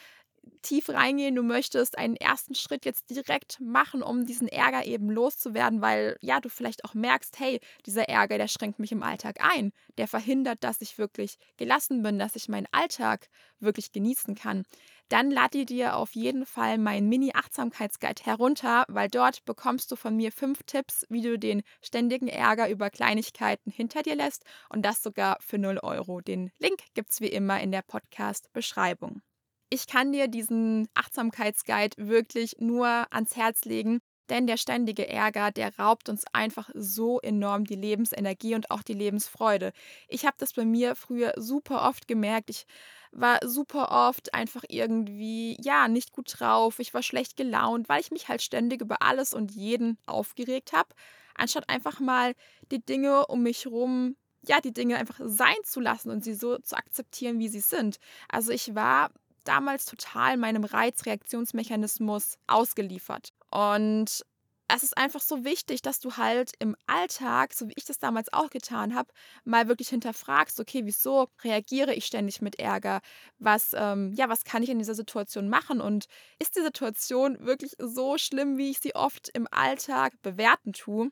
tief 0.62 0.90
reingehen, 0.90 1.36
du 1.36 1.44
möchtest 1.44 1.98
einen 1.98 2.16
ersten 2.16 2.56
Schritt 2.56 2.86
jetzt 2.86 3.10
direkt 3.10 3.60
machen, 3.60 4.02
um 4.02 4.26
diesen 4.26 4.48
Ärger 4.48 4.86
eben 4.86 5.10
loszuwerden, 5.10 5.82
weil 5.82 6.18
ja, 6.22 6.40
du 6.40 6.50
vielleicht 6.50 6.86
auch 6.86 6.94
merkst, 6.94 7.40
hey, 7.40 7.60
dieser 7.86 8.10
Ärger, 8.10 8.38
der 8.38 8.48
schränkt 8.48 8.80
mich 8.80 8.92
im 8.92 9.04
Alltag 9.04 9.38
ein, 9.42 9.72
der 9.98 10.08
verhindert, 10.08 10.64
dass 10.64 10.82
ich 10.82 10.98
wirklich 10.98 11.38
gelassen 11.58 12.02
bin, 12.04 12.20
dass 12.20 12.36
ich 12.36 12.50
meinen 12.50 12.68
Alltag 12.72 13.28
wirklich 13.60 13.92
genießen 13.92 14.36
kann. 14.36 14.64
Dann 15.10 15.30
lade 15.30 15.66
dir 15.66 15.98
auf 15.98 16.16
jeden 16.16 16.46
Fall 16.48 16.80
meinen 16.80 17.08
Mini-Achtsamkeitsguide 17.10 18.24
herunter, 18.24 18.86
weil 18.88 19.08
dort 19.08 19.46
bekommst 19.46 19.92
du 19.92 19.96
von 19.96 20.16
mir 20.16 20.32
fünf 20.32 20.64
Tipps, 20.64 21.06
wie 21.10 21.22
du 21.22 21.38
den 21.38 21.62
ständigen 21.82 22.28
Ärger 22.28 22.70
über 22.70 22.90
Kleinigkeiten 22.90 23.70
hinter 23.70 24.02
dir 24.02 24.16
lässt 24.16 24.44
und 24.70 24.84
das 24.84 25.04
sogar 25.04 25.38
für 25.42 25.60
0 25.60 25.80
Euro. 25.84 26.22
Den 26.22 26.52
Link 26.58 26.80
gibt 26.96 27.12
es 27.12 27.22
wie 27.22 27.28
immer 27.28 27.62
in 27.62 27.72
der 27.72 27.84
Podcast-Beschreibung. 27.84 29.22
Ich 29.70 29.88
kann 29.88 30.12
dir 30.12 30.28
diesen 30.28 30.88
Achtsamkeitsguide 30.94 32.08
wirklich 32.08 32.56
nur 32.60 32.88
ans 33.12 33.36
Herz 33.36 33.66
legen, 33.66 34.00
denn 34.30 34.48
der 34.48 34.58
ständige 34.58 35.08
Ärger, 35.08 35.52
der 35.52 35.78
raubt 35.78 36.10
uns 36.10 36.24
einfach 36.34 36.70
so 36.74 37.20
enorm 37.20 37.66
die 37.66 37.76
Lebensenergie 37.76 38.56
und 38.56 38.72
auch 38.72 38.84
die 38.84 38.94
Lebensfreude. 38.94 39.72
Ich 40.08 40.26
habe 40.26 40.36
das 40.40 40.54
bei 40.54 40.66
mir 40.66 40.96
früher 40.96 41.34
super 41.38 41.88
oft 41.88 42.08
gemerkt. 42.08 42.50
Ich 42.50 42.66
war 43.12 43.40
super 43.44 43.92
oft 43.92 44.34
einfach 44.34 44.64
irgendwie, 44.68 45.58
ja, 45.62 45.88
nicht 45.88 46.12
gut 46.12 46.40
drauf. 46.40 46.80
Ich 46.80 46.94
war 46.94 47.04
schlecht 47.04 47.38
gelaunt, 47.38 47.90
weil 47.90 48.02
ich 48.02 48.12
mich 48.12 48.28
halt 48.28 48.42
ständig 48.42 48.82
über 48.82 49.02
alles 49.02 49.34
und 49.34 49.52
jeden 49.52 49.98
aufgeregt 50.06 50.74
habe, 50.74 50.90
anstatt 51.36 51.70
einfach 51.70 52.00
mal 52.00 52.34
die 52.72 52.84
Dinge 52.84 53.28
um 53.28 53.44
mich 53.44 53.66
herum 53.66 54.16
ja, 54.48 54.62
die 54.62 54.74
Dinge 54.74 54.98
einfach 54.98 55.20
sein 55.24 55.56
zu 55.64 55.80
lassen 55.80 56.12
und 56.12 56.24
sie 56.24 56.36
so 56.36 56.60
zu 56.60 56.78
akzeptieren, 56.78 57.40
wie 57.40 57.48
sie 57.48 57.62
sind. 57.62 57.98
Also 58.30 58.52
ich 58.52 58.76
war 58.76 59.10
damals 59.48 59.86
total 59.86 60.38
meinem 60.38 60.64
Reizreaktionsmechanismus 60.64 62.38
ausgeliefert. 62.48 63.30
Und 63.52 64.26
es 64.68 64.82
ist 64.84 64.98
einfach 64.98 65.22
so 65.22 65.44
wichtig, 65.46 65.84
dass 65.84 66.00
du 66.00 66.18
halt 66.18 66.52
im 66.60 66.76
Alltag, 66.88 67.54
so 67.54 67.68
wie 67.70 67.74
ich 67.76 67.86
das 67.86 68.00
damals 68.00 68.34
auch 68.34 68.50
getan 68.50 68.96
habe, 68.96 69.12
mal 69.44 69.68
wirklich 69.68 69.90
hinterfragst, 69.90 70.60
okay, 70.60 70.82
wieso 70.86 71.28
reagiere 71.44 71.94
ich 71.94 72.06
ständig 72.08 72.42
mit 72.42 72.58
Ärger? 72.60 73.02
Was, 73.38 73.76
ähm, 73.78 74.12
ja, 74.14 74.28
was 74.28 74.44
kann 74.44 74.64
ich 74.64 74.70
in 74.70 74.80
dieser 74.80 74.96
Situation 74.96 75.50
machen? 75.50 75.82
Und 75.82 76.06
ist 76.40 76.56
die 76.58 76.62
Situation 76.64 77.38
wirklich 77.46 77.74
so 77.78 78.18
schlimm, 78.18 78.58
wie 78.58 78.72
ich 78.72 78.80
sie 78.80 78.96
oft 78.96 79.30
im 79.34 79.48
Alltag 79.52 80.14
bewerten 80.24 80.74
tue? 80.74 81.12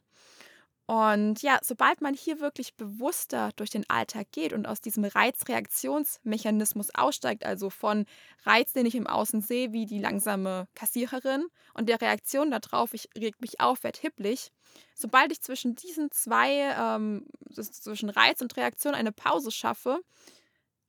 Und 0.94 1.42
ja, 1.42 1.58
sobald 1.64 2.02
man 2.02 2.14
hier 2.14 2.40
wirklich 2.40 2.76
bewusster 2.76 3.50
durch 3.56 3.72
den 3.72 3.90
Alltag 3.90 4.28
geht 4.32 4.54
und 4.54 4.68
aus 4.68 4.80
diesem 4.80 5.06
Reizreaktionsmechanismus 5.06 6.94
aussteigt, 6.94 7.48
also 7.48 7.72
von 7.72 8.06
Reiz, 8.44 8.74
den 8.74 8.86
ich 8.86 8.94
im 8.94 9.08
Außen 9.08 9.42
sehe, 9.42 9.72
wie 9.72 9.88
die 9.88 9.98
langsame 9.98 10.68
Kassiererin 10.76 11.48
und 11.74 11.90
der 11.90 12.00
Reaktion 12.00 12.52
darauf, 12.52 12.94
ich 12.94 13.10
reg 13.18 13.42
mich 13.42 13.60
auf, 13.60 13.84
werde 13.84 14.02
hibblig, 14.02 14.52
sobald 14.94 15.32
ich 15.32 15.42
zwischen 15.42 15.74
diesen 15.74 16.12
zwei, 16.12 16.76
ähm, 16.78 17.26
zwischen 17.56 18.10
Reiz 18.12 18.42
und 18.42 18.56
Reaktion 18.56 18.94
eine 18.94 19.12
Pause 19.12 19.50
schaffe, 19.50 20.00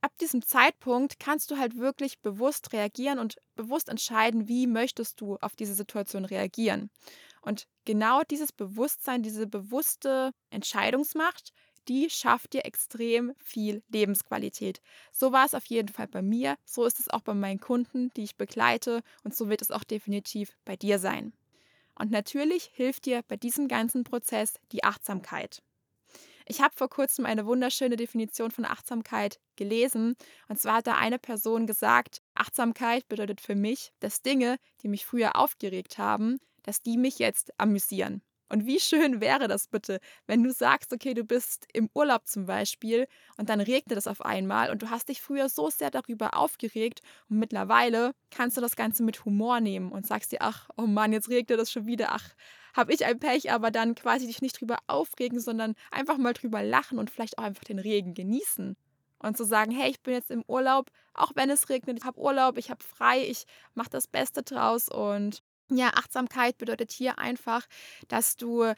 ab 0.02 0.12
diesem 0.20 0.42
Zeitpunkt 0.42 1.18
kannst 1.18 1.50
du 1.50 1.56
halt 1.56 1.78
wirklich 1.78 2.20
bewusst 2.20 2.74
reagieren 2.74 3.18
und 3.18 3.38
bewusst 3.56 3.88
entscheiden, 3.88 4.48
wie 4.48 4.66
möchtest 4.66 5.22
du 5.22 5.36
auf 5.36 5.56
diese 5.56 5.72
Situation 5.72 6.26
reagieren. 6.26 6.90
Und 7.44 7.66
genau 7.84 8.22
dieses 8.22 8.52
Bewusstsein, 8.52 9.22
diese 9.22 9.46
bewusste 9.46 10.32
Entscheidungsmacht, 10.48 11.52
die 11.88 12.08
schafft 12.08 12.54
dir 12.54 12.64
extrem 12.64 13.34
viel 13.36 13.82
Lebensqualität. 13.88 14.80
So 15.12 15.30
war 15.32 15.44
es 15.44 15.52
auf 15.52 15.66
jeden 15.66 15.90
Fall 15.90 16.08
bei 16.08 16.22
mir, 16.22 16.56
so 16.64 16.86
ist 16.86 16.98
es 16.98 17.10
auch 17.10 17.20
bei 17.20 17.34
meinen 17.34 17.60
Kunden, 17.60 18.10
die 18.16 18.24
ich 18.24 18.36
begleite 18.36 19.02
und 19.22 19.36
so 19.36 19.50
wird 19.50 19.60
es 19.60 19.70
auch 19.70 19.84
definitiv 19.84 20.56
bei 20.64 20.76
dir 20.76 20.98
sein. 20.98 21.34
Und 21.94 22.10
natürlich 22.10 22.70
hilft 22.72 23.04
dir 23.04 23.22
bei 23.28 23.36
diesem 23.36 23.68
ganzen 23.68 24.04
Prozess 24.04 24.54
die 24.72 24.82
Achtsamkeit. 24.82 25.62
Ich 26.46 26.62
habe 26.62 26.74
vor 26.74 26.88
kurzem 26.88 27.26
eine 27.26 27.46
wunderschöne 27.46 27.96
Definition 27.96 28.50
von 28.50 28.64
Achtsamkeit 28.64 29.38
gelesen. 29.56 30.14
Und 30.48 30.58
zwar 30.58 30.76
hat 30.76 30.86
da 30.86 30.94
eine 30.96 31.18
Person 31.18 31.66
gesagt, 31.66 32.20
Achtsamkeit 32.34 33.08
bedeutet 33.08 33.40
für 33.40 33.54
mich, 33.54 33.92
dass 34.00 34.22
Dinge, 34.22 34.58
die 34.82 34.88
mich 34.88 35.06
früher 35.06 35.36
aufgeregt 35.36 35.96
haben, 35.96 36.38
dass 36.64 36.82
die 36.82 36.98
mich 36.98 37.18
jetzt 37.18 37.52
amüsieren. 37.58 38.22
Und 38.50 38.66
wie 38.66 38.78
schön 38.78 39.20
wäre 39.20 39.48
das 39.48 39.68
bitte, 39.68 40.00
wenn 40.26 40.42
du 40.42 40.52
sagst, 40.52 40.92
okay, 40.92 41.14
du 41.14 41.24
bist 41.24 41.66
im 41.72 41.88
Urlaub 41.94 42.26
zum 42.26 42.46
Beispiel 42.46 43.08
und 43.36 43.48
dann 43.48 43.60
regnet 43.60 43.98
es 43.98 44.06
auf 44.06 44.24
einmal 44.24 44.70
und 44.70 44.82
du 44.82 44.90
hast 44.90 45.08
dich 45.08 45.22
früher 45.22 45.48
so 45.48 45.70
sehr 45.70 45.90
darüber 45.90 46.36
aufgeregt 46.36 47.00
und 47.28 47.38
mittlerweile 47.38 48.12
kannst 48.30 48.56
du 48.56 48.60
das 48.60 48.76
Ganze 48.76 49.02
mit 49.02 49.24
Humor 49.24 49.60
nehmen 49.60 49.90
und 49.90 50.06
sagst 50.06 50.30
dir, 50.30 50.42
ach, 50.42 50.68
oh 50.76 50.86
Mann, 50.86 51.12
jetzt 51.12 51.30
regnet 51.30 51.58
es 51.58 51.72
schon 51.72 51.86
wieder, 51.86 52.12
ach, 52.12 52.34
habe 52.74 52.92
ich 52.92 53.06
ein 53.06 53.18
Pech, 53.18 53.50
aber 53.50 53.70
dann 53.70 53.94
quasi 53.94 54.26
dich 54.26 54.42
nicht 54.42 54.60
drüber 54.60 54.78
aufregen, 54.88 55.40
sondern 55.40 55.74
einfach 55.90 56.18
mal 56.18 56.34
drüber 56.34 56.62
lachen 56.62 56.98
und 56.98 57.10
vielleicht 57.10 57.38
auch 57.38 57.44
einfach 57.44 57.64
den 57.64 57.78
Regen 57.78 58.14
genießen. 58.14 58.76
Und 59.20 59.36
zu 59.38 59.44
sagen, 59.44 59.70
hey, 59.70 59.90
ich 59.90 60.02
bin 60.02 60.12
jetzt 60.12 60.30
im 60.30 60.44
Urlaub, 60.46 60.90
auch 61.14 61.32
wenn 61.34 61.48
es 61.48 61.70
regnet, 61.70 61.98
ich 61.98 62.04
habe 62.04 62.20
Urlaub, 62.20 62.58
ich 62.58 62.70
habe 62.70 62.84
frei, 62.84 63.26
ich 63.26 63.46
mache 63.72 63.88
das 63.88 64.06
Beste 64.06 64.42
draus 64.42 64.88
und 64.90 65.42
ja, 65.76 65.90
Achtsamkeit 65.94 66.58
bedeutet 66.58 66.92
hier 66.92 67.18
einfach, 67.18 67.66
dass 68.08 68.36
du 68.36 68.72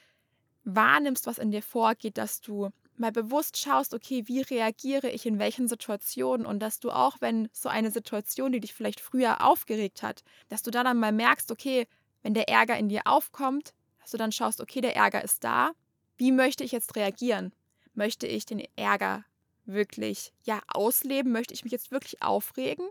wahrnimmst, 0.64 1.26
was 1.26 1.38
in 1.38 1.50
dir 1.50 1.62
vorgeht, 1.62 2.18
dass 2.18 2.40
du 2.40 2.70
mal 2.96 3.12
bewusst 3.12 3.58
schaust, 3.58 3.94
okay, 3.94 4.24
wie 4.26 4.40
reagiere 4.40 5.10
ich 5.10 5.26
in 5.26 5.38
welchen 5.38 5.68
Situationen 5.68 6.46
und 6.46 6.60
dass 6.60 6.80
du 6.80 6.90
auch, 6.90 7.16
wenn 7.20 7.48
so 7.52 7.68
eine 7.68 7.90
Situation, 7.90 8.52
die 8.52 8.60
dich 8.60 8.74
vielleicht 8.74 9.00
früher 9.00 9.44
aufgeregt 9.44 10.02
hat, 10.02 10.22
dass 10.48 10.62
du 10.62 10.70
da 10.70 10.82
dann 10.82 10.98
mal 10.98 11.12
merkst, 11.12 11.50
okay, 11.50 11.86
wenn 12.22 12.34
der 12.34 12.48
Ärger 12.48 12.76
in 12.78 12.88
dir 12.88 13.02
aufkommt, 13.04 13.74
dass 14.00 14.10
du 14.10 14.16
dann 14.16 14.32
schaust, 14.32 14.60
okay, 14.60 14.80
der 14.80 14.96
Ärger 14.96 15.22
ist 15.22 15.44
da, 15.44 15.72
wie 16.16 16.32
möchte 16.32 16.64
ich 16.64 16.72
jetzt 16.72 16.96
reagieren? 16.96 17.52
Möchte 17.94 18.26
ich 18.26 18.46
den 18.46 18.66
Ärger 18.76 19.24
wirklich 19.66 20.32
ja 20.44 20.60
ausleben? 20.68 21.32
Möchte 21.32 21.54
ich 21.54 21.64
mich 21.64 21.72
jetzt 21.72 21.90
wirklich 21.90 22.22
aufregen? 22.22 22.88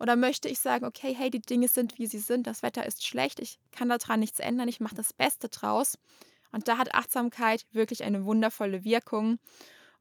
Oder 0.00 0.16
möchte 0.16 0.48
ich 0.48 0.60
sagen, 0.60 0.84
okay, 0.84 1.14
hey, 1.16 1.30
die 1.30 1.40
Dinge 1.40 1.68
sind, 1.68 1.98
wie 1.98 2.06
sie 2.06 2.18
sind, 2.18 2.46
das 2.46 2.62
Wetter 2.62 2.86
ist 2.86 3.06
schlecht, 3.06 3.40
ich 3.40 3.58
kann 3.72 3.88
daran 3.88 4.20
nichts 4.20 4.38
ändern, 4.38 4.68
ich 4.68 4.80
mache 4.80 4.94
das 4.94 5.12
Beste 5.12 5.48
draus. 5.48 5.98
Und 6.52 6.68
da 6.68 6.78
hat 6.78 6.94
Achtsamkeit 6.94 7.66
wirklich 7.72 8.04
eine 8.04 8.24
wundervolle 8.24 8.84
Wirkung. 8.84 9.38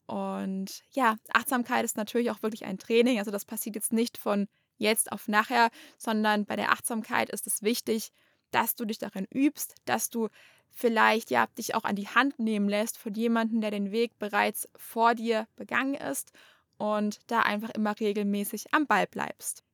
Und 0.05 0.83
ja, 0.93 1.17
Achtsamkeit 1.33 1.83
ist 1.83 1.97
natürlich 1.97 2.31
auch 2.31 2.41
wirklich 2.41 2.65
ein 2.65 2.77
Training. 2.77 3.19
Also 3.19 3.31
das 3.31 3.45
passiert 3.45 3.75
jetzt 3.75 3.91
nicht 3.91 4.17
von 4.17 4.47
jetzt 4.77 5.11
auf 5.11 5.27
nachher, 5.27 5.69
sondern 5.97 6.45
bei 6.45 6.55
der 6.55 6.71
Achtsamkeit 6.71 7.29
ist 7.29 7.47
es 7.47 7.61
wichtig, 7.63 8.11
dass 8.51 8.75
du 8.75 8.85
dich 8.85 8.99
darin 8.99 9.27
übst, 9.33 9.75
dass 9.85 10.09
du 10.09 10.29
vielleicht 10.69 11.31
ja 11.31 11.47
dich 11.57 11.75
auch 11.75 11.83
an 11.83 11.95
die 11.95 12.07
Hand 12.07 12.39
nehmen 12.39 12.69
lässt 12.69 12.97
von 12.97 13.13
jemandem, 13.13 13.61
der 13.61 13.71
den 13.71 13.91
Weg 13.91 14.17
bereits 14.19 14.69
vor 14.77 15.15
dir 15.15 15.47
begangen 15.55 15.95
ist 15.95 16.31
und 16.77 17.19
da 17.27 17.41
einfach 17.41 17.71
immer 17.71 17.99
regelmäßig 17.99 18.73
am 18.73 18.87
Ball 18.87 19.07
bleibst. 19.07 19.66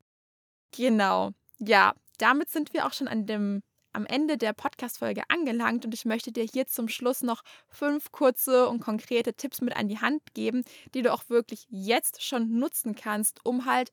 Genau. 0.76 1.32
Ja, 1.60 1.94
damit 2.18 2.50
sind 2.50 2.74
wir 2.74 2.86
auch 2.86 2.94
schon 2.94 3.08
an 3.08 3.26
dem 3.26 3.62
am 3.96 4.08
Ende 4.08 4.38
der 4.38 4.54
Podcast-Folge 4.54 5.22
angelangt 5.30 5.86
und 5.86 5.94
ich 5.94 6.04
möchte 6.04 6.32
dir 6.32 6.44
hier 6.44 6.66
zum 6.66 6.90
Schluss 6.90 7.22
noch 7.22 7.44
fünf 7.70 8.12
kurze 8.12 8.68
und 8.68 8.80
konkrete 8.80 9.36
Tipps 9.36 9.62
mit 9.62 9.76
an 9.76 9.88
die 9.88 10.00
Hand 10.00 10.34
geben, 10.34 10.64
die 10.96 11.04
du 11.04 11.14
auch 11.14 11.30
wirklich 11.30 11.68
jetzt 11.70 12.24
schon 12.24 12.58
nutzen 12.58 12.96
kannst, 12.96 13.46
um 13.46 13.66
halt 13.66 13.92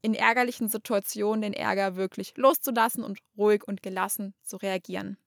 in 0.00 0.14
ärgerlichen 0.14 0.68
Situationen 0.68 1.42
den 1.42 1.52
Ärger 1.52 1.96
wirklich 1.96 2.32
loszulassen 2.36 3.04
und 3.04 3.18
ruhig 3.36 3.62
und 3.68 3.82
gelassen 3.82 4.32
zu 4.42 4.56
reagieren. 4.56 5.18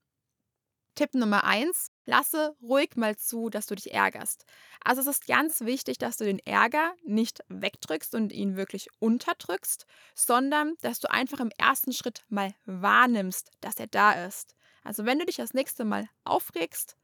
Tipp 0.96 1.14
Nummer 1.14 1.44
eins: 1.44 1.90
Lasse 2.06 2.56
ruhig 2.62 2.96
mal 2.96 3.16
zu, 3.18 3.50
dass 3.50 3.66
du 3.66 3.76
dich 3.76 3.94
ärgerst. 3.94 4.46
Also 4.84 5.02
es 5.02 5.08
ist 5.08 5.28
ganz 5.28 5.62
wichtig, 5.62 5.98
dass 5.98 6.18
du 6.18 6.24
den 6.24 6.40
Ärger 6.40 6.94
nicht 7.04 7.42
wegdrückst 7.50 8.16
und 8.16 8.32
ihn 8.32 8.56
wirklich 8.56 8.88
unterdrückst, 9.00 9.86
sondern 10.14 10.76
dass 10.82 11.00
du 11.00 11.12
einfach 11.12 11.40
im 11.40 11.52
ersten 11.58 11.92
Schritt 11.92 12.24
mal 12.30 12.54
wahrnimmst, 12.66 13.52
dass 13.62 13.76
er 13.76 13.88
da 13.88 14.14
ist. 14.26 14.56
Also 14.84 15.06
wenn 15.06 15.20
du 15.20 15.26
dich 15.26 15.38
das 15.38 15.54
nächste 15.54 15.84
Mal 15.84 16.08
aufregst, 16.24 16.96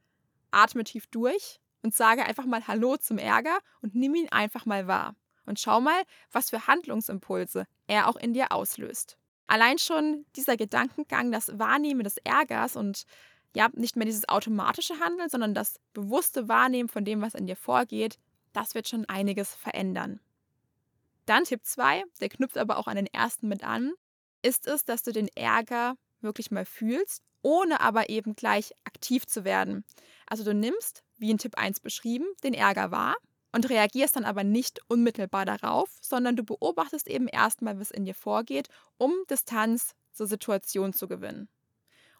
atme 0.50 0.84
tief 0.84 1.06
durch 1.08 1.60
und 1.82 1.94
sage 1.94 2.24
einfach 2.24 2.46
mal 2.46 2.66
Hallo 2.66 2.96
zum 2.96 3.18
Ärger 3.18 3.58
und 3.80 3.94
nimm 3.94 4.14
ihn 4.14 4.28
einfach 4.30 4.66
mal 4.66 4.86
wahr. 4.86 5.16
Und 5.44 5.58
schau 5.58 5.80
mal, 5.80 6.02
was 6.30 6.50
für 6.50 6.66
Handlungsimpulse 6.68 7.66
er 7.88 8.08
auch 8.08 8.16
in 8.16 8.32
dir 8.32 8.52
auslöst. 8.52 9.18
Allein 9.48 9.78
schon 9.78 10.24
dieser 10.36 10.56
Gedankengang, 10.56 11.32
das 11.32 11.58
Wahrnehmen 11.58 12.04
des 12.04 12.16
Ärgers 12.18 12.76
und 12.76 13.04
ja, 13.54 13.68
nicht 13.74 13.96
mehr 13.96 14.06
dieses 14.06 14.28
automatische 14.28 14.98
Handeln, 15.00 15.28
sondern 15.28 15.54
das 15.54 15.78
bewusste 15.92 16.48
Wahrnehmen 16.48 16.88
von 16.88 17.04
dem, 17.04 17.20
was 17.20 17.34
in 17.34 17.46
dir 17.46 17.56
vorgeht, 17.56 18.18
das 18.52 18.74
wird 18.74 18.88
schon 18.88 19.04
einiges 19.06 19.54
verändern. 19.54 20.20
Dann 21.26 21.44
Tipp 21.44 21.60
2, 21.64 22.04
der 22.20 22.28
knüpft 22.28 22.58
aber 22.58 22.78
auch 22.78 22.86
an 22.86 22.96
den 22.96 23.06
ersten 23.06 23.48
mit 23.48 23.62
an. 23.62 23.92
ist 24.42 24.66
es, 24.66 24.84
dass 24.84 25.02
du 25.02 25.12
den 25.12 25.28
Ärger 25.36 25.94
wirklich 26.20 26.50
mal 26.50 26.64
fühlst, 26.64 27.22
ohne 27.42 27.80
aber 27.80 28.08
eben 28.08 28.34
gleich 28.34 28.72
aktiv 28.84 29.26
zu 29.26 29.44
werden. 29.44 29.84
Also 30.26 30.44
du 30.44 30.54
nimmst, 30.54 31.04
wie 31.16 31.30
in 31.30 31.38
Tipp 31.38 31.56
1 31.56 31.80
beschrieben, 31.80 32.26
den 32.42 32.54
Ärger 32.54 32.90
wahr 32.90 33.16
und 33.52 33.68
reagierst 33.68 34.16
dann 34.16 34.24
aber 34.24 34.44
nicht 34.44 34.80
unmittelbar 34.88 35.44
darauf, 35.44 35.90
sondern 36.00 36.36
du 36.36 36.42
beobachtest 36.42 37.06
eben 37.08 37.28
erstmal, 37.28 37.78
was 37.78 37.90
in 37.90 38.04
dir 38.04 38.14
vorgeht, 38.14 38.68
um 38.96 39.12
Distanz 39.30 39.94
zur 40.12 40.26
Situation 40.26 40.92
zu 40.92 41.06
gewinnen. 41.06 41.48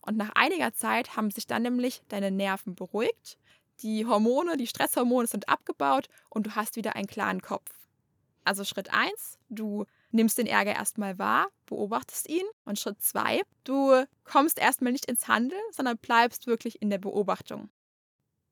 Und 0.02 0.16
nach 0.16 0.30
einiger 0.34 0.74
Zeit 0.74 1.16
haben 1.16 1.30
sich 1.30 1.46
dann 1.46 1.62
nämlich 1.62 2.02
deine 2.08 2.30
Nerven 2.30 2.74
beruhigt, 2.74 3.38
die 3.80 4.06
Hormone, 4.06 4.56
die 4.56 4.66
Stresshormone 4.66 5.26
sind 5.26 5.48
abgebaut 5.48 6.08
und 6.28 6.46
du 6.46 6.54
hast 6.54 6.76
wieder 6.76 6.94
einen 6.94 7.06
klaren 7.06 7.40
Kopf. 7.40 7.70
Also 8.44 8.64
Schritt 8.64 8.92
1, 8.92 9.38
du 9.48 9.86
nimmst 10.10 10.38
den 10.38 10.46
Ärger 10.46 10.72
erstmal 10.74 11.18
wahr, 11.18 11.48
beobachtest 11.66 12.28
ihn. 12.28 12.44
Und 12.64 12.78
Schritt 12.78 13.00
2, 13.02 13.42
du 13.64 14.04
kommst 14.24 14.58
erstmal 14.58 14.92
nicht 14.92 15.06
ins 15.06 15.28
Handeln, 15.28 15.62
sondern 15.70 15.98
bleibst 15.98 16.46
wirklich 16.46 16.82
in 16.82 16.90
der 16.90 16.98
Beobachtung. 16.98 17.70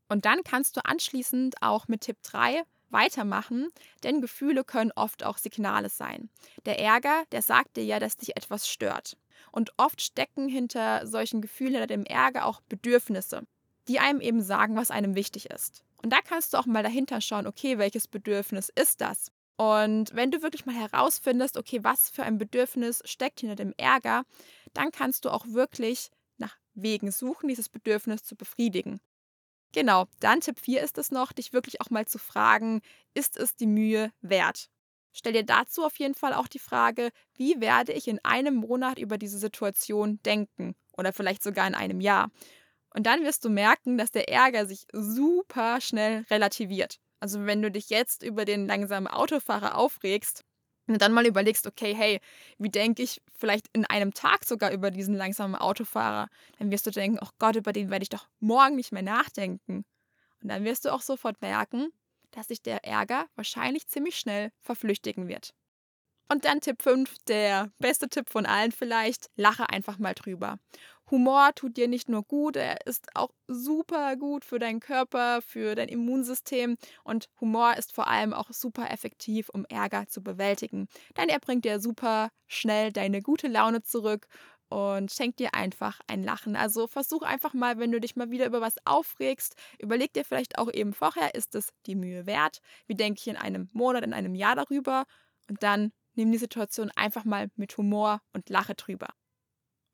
Und 0.09 0.25
dann 0.25 0.42
kannst 0.42 0.76
du 0.76 0.85
anschließend 0.85 1.57
auch 1.62 1.87
mit 1.88 2.02
Tipp 2.02 2.19
3 2.23 2.62
weitermachen, 2.88 3.69
denn 4.02 4.21
Gefühle 4.21 4.64
können 4.64 4.90
oft 4.97 5.25
auch 5.25 5.38
Signale 5.38 5.88
sein. 5.88 6.28
Der 6.66 6.80
Ärger, 6.80 7.23
der 7.30 7.42
sagt 7.42 7.76
dir 7.76 7.85
ja, 7.85 8.00
dass 8.00 8.16
dich 8.16 8.37
etwas 8.37 8.69
stört. 8.69 9.16
Und 9.52 9.73
oft 9.76 10.00
stecken 10.00 10.49
hinter 10.49 11.06
solchen 11.06 11.40
Gefühlen, 11.40 11.75
hinter 11.75 11.87
dem 11.87 12.04
Ärger 12.04 12.47
auch 12.47 12.61
Bedürfnisse, 12.62 13.42
die 13.88 13.99
einem 13.99 14.20
eben 14.20 14.42
sagen, 14.42 14.76
was 14.76 14.90
einem 14.90 15.14
wichtig 15.14 15.50
ist. 15.50 15.85
Und 16.02 16.12
da 16.12 16.20
kannst 16.23 16.54
du 16.54 16.59
auch 16.59 16.66
mal 16.66 16.82
dahinter 16.82 17.20
schauen, 17.20 17.47
okay, 17.47 17.78
welches 17.78 18.09
Bedürfnis 18.09 18.70
ist 18.75 19.00
das? 19.00 19.30
Und 19.56 20.14
wenn 20.14 20.30
du 20.30 20.40
wirklich 20.40 20.64
mal 20.64 20.75
herausfindest, 20.75 21.59
okay, 21.59 21.85
was 21.85 22.09
für 22.09 22.23
ein 22.23 22.38
Bedürfnis 22.38 23.02
steckt 23.04 23.40
hinter 23.40 23.56
dem 23.56 23.75
Ärger, 23.76 24.25
dann 24.73 24.90
kannst 24.90 25.26
du 25.26 25.30
auch 25.30 25.44
wirklich 25.49 26.11
nach 26.38 26.56
Wegen 26.73 27.11
suchen, 27.12 27.49
dieses 27.49 27.68
Bedürfnis 27.68 28.25
zu 28.25 28.37
befriedigen. 28.37 29.00
Genau, 29.73 30.06
dann 30.20 30.40
Tipp 30.40 30.59
4 30.59 30.82
ist 30.82 30.97
es 30.97 31.11
noch, 31.11 31.32
dich 31.32 31.52
wirklich 31.52 31.80
auch 31.80 31.90
mal 31.90 32.06
zu 32.06 32.18
fragen, 32.18 32.80
ist 33.12 33.37
es 33.37 33.54
die 33.54 33.66
Mühe 33.66 34.12
wert? 34.23 34.70
Stell 35.12 35.33
dir 35.33 35.45
dazu 35.45 35.85
auf 35.85 35.99
jeden 35.99 36.14
Fall 36.14 36.35
auch 36.35 36.49
die 36.49 36.59
Frage, 36.59 37.11
wie 37.37 37.61
werde 37.61 37.93
ich 37.93 38.09
in 38.09 38.21
einem 38.25 38.55
Monat 38.55 38.99
über 38.99 39.19
diese 39.19 39.38
Situation 39.38 40.21
denken 40.25 40.75
oder 40.97 41.12
vielleicht 41.12 41.43
sogar 41.43 41.67
in 41.67 41.75
einem 41.75 42.00
Jahr? 42.00 42.31
Und 42.95 43.07
dann 43.07 43.25
wirst 43.25 43.45
du 43.45 43.50
merken, 43.50 43.99
dass 43.99 44.11
der 44.11 44.29
Ärger 44.29 44.67
sich 44.67 44.87
super 44.93 45.81
schnell 45.81 46.25
relativiert. 46.31 46.99
Also 47.21 47.45
wenn 47.47 47.62
du 47.62 47.71
dich 47.71 47.90
jetzt 47.90 48.23
über 48.23 48.45
den 48.45 48.67
langsamen 48.67 49.07
Autofahrer 49.07 49.76
aufregst, 49.76 50.45
und 50.90 51.00
dann 51.00 51.12
mal 51.12 51.26
überlegst, 51.26 51.67
okay, 51.67 51.95
hey, 51.95 52.21
wie 52.59 52.69
denke 52.69 53.02
ich 53.02 53.23
vielleicht 53.37 53.67
in 53.73 53.85
einem 53.85 54.12
Tag 54.12 54.45
sogar 54.45 54.73
über 54.73 54.90
diesen 54.90 55.14
langsamen 55.14 55.55
Autofahrer, 55.55 56.29
dann 56.59 56.71
wirst 56.71 56.87
du 56.87 56.90
denken, 56.90 57.19
oh 57.23 57.29
Gott, 57.38 57.57
über 57.57 57.73
den 57.73 57.90
werde 57.90 58.02
ich 58.02 58.09
doch 58.09 58.26
morgen 58.40 58.76
nicht 58.76 58.90
mehr 58.90 59.02
nachdenken. 59.02 59.85
Und 60.43 60.49
dann 60.49 60.64
wirst 60.64 60.85
du 60.85 60.93
auch 60.93 61.02
sofort 61.02 61.40
merken, 61.43 61.93
dass 62.32 62.49
sich 62.49 62.62
der 62.62 62.84
Ärger 62.84 63.26
wahrscheinlich 63.37 63.88
ziemlich 63.88 64.16
schnell 64.18 64.50
verflüchtigen 64.60 65.28
wird. 65.28 65.54
Und 66.30 66.44
dann 66.44 66.60
Tipp 66.60 66.80
5, 66.82 67.16
der 67.26 67.72
beste 67.80 68.08
Tipp 68.08 68.30
von 68.30 68.46
allen 68.46 68.70
vielleicht, 68.70 69.30
lache 69.34 69.68
einfach 69.68 69.99
mal 69.99 70.14
drüber. 70.14 70.58
Humor 71.10 71.50
tut 71.56 71.76
dir 71.76 71.88
nicht 71.88 72.08
nur 72.08 72.22
gut, 72.22 72.54
er 72.54 72.87
ist 72.87 73.08
auch 73.16 73.30
super 73.49 74.14
gut 74.16 74.44
für 74.44 74.60
deinen 74.60 74.78
Körper, 74.78 75.42
für 75.42 75.75
dein 75.75 75.88
Immunsystem 75.88 76.76
und 77.02 77.28
Humor 77.40 77.76
ist 77.76 77.92
vor 77.92 78.06
allem 78.06 78.32
auch 78.32 78.50
super 78.52 78.90
effektiv, 78.92 79.49
um 79.49 79.64
Ärger 79.68 80.06
zu 80.06 80.22
bewältigen. 80.22 80.87
Denn 81.16 81.28
er 81.28 81.40
bringt 81.40 81.64
dir 81.64 81.80
super 81.80 82.30
schnell 82.46 82.92
deine 82.92 83.22
gute 83.22 83.49
Laune 83.49 83.82
zurück 83.82 84.28
und 84.71 85.12
schenkt 85.12 85.41
dir 85.41 85.55
einfach 85.55 86.00
ein 86.07 86.23
Lachen. 86.25 86.57
Also 86.57 86.87
versuch 86.87 87.23
einfach 87.23 87.55
mal, 87.55 87.79
wenn 87.79 87.93
du 87.93 88.00
dich 88.00 88.17
mal 88.17 88.31
wieder 88.31 88.47
über 88.47 88.61
was 88.62 88.77
aufregst, 88.87 89.57
überleg 89.79 90.12
dir 90.15 90.25
vielleicht 90.25 90.59
auch 90.59 90.73
eben 90.73 90.95
vorher, 90.95 91.35
ist 91.35 91.55
es 91.55 91.69
die 91.87 91.97
Mühe 91.97 92.27
wert? 92.27 92.61
Wie 92.87 92.95
denke 92.95 93.21
ich 93.21 93.29
in 93.29 93.37
einem 93.37 93.69
Monat, 93.73 94.05
in 94.05 94.15
einem 94.15 94.35
Jahr 94.35 94.57
darüber? 94.57 95.05
Und 95.49 95.63
dann 95.63 95.93
nimm 96.15 96.33
die 96.33 96.39
Situation 96.39 96.91
einfach 96.97 97.25
mal 97.25 97.50
mit 97.56 97.76
Humor 97.76 98.23
und 98.33 98.49
lache 98.49 98.75
drüber. 98.75 99.09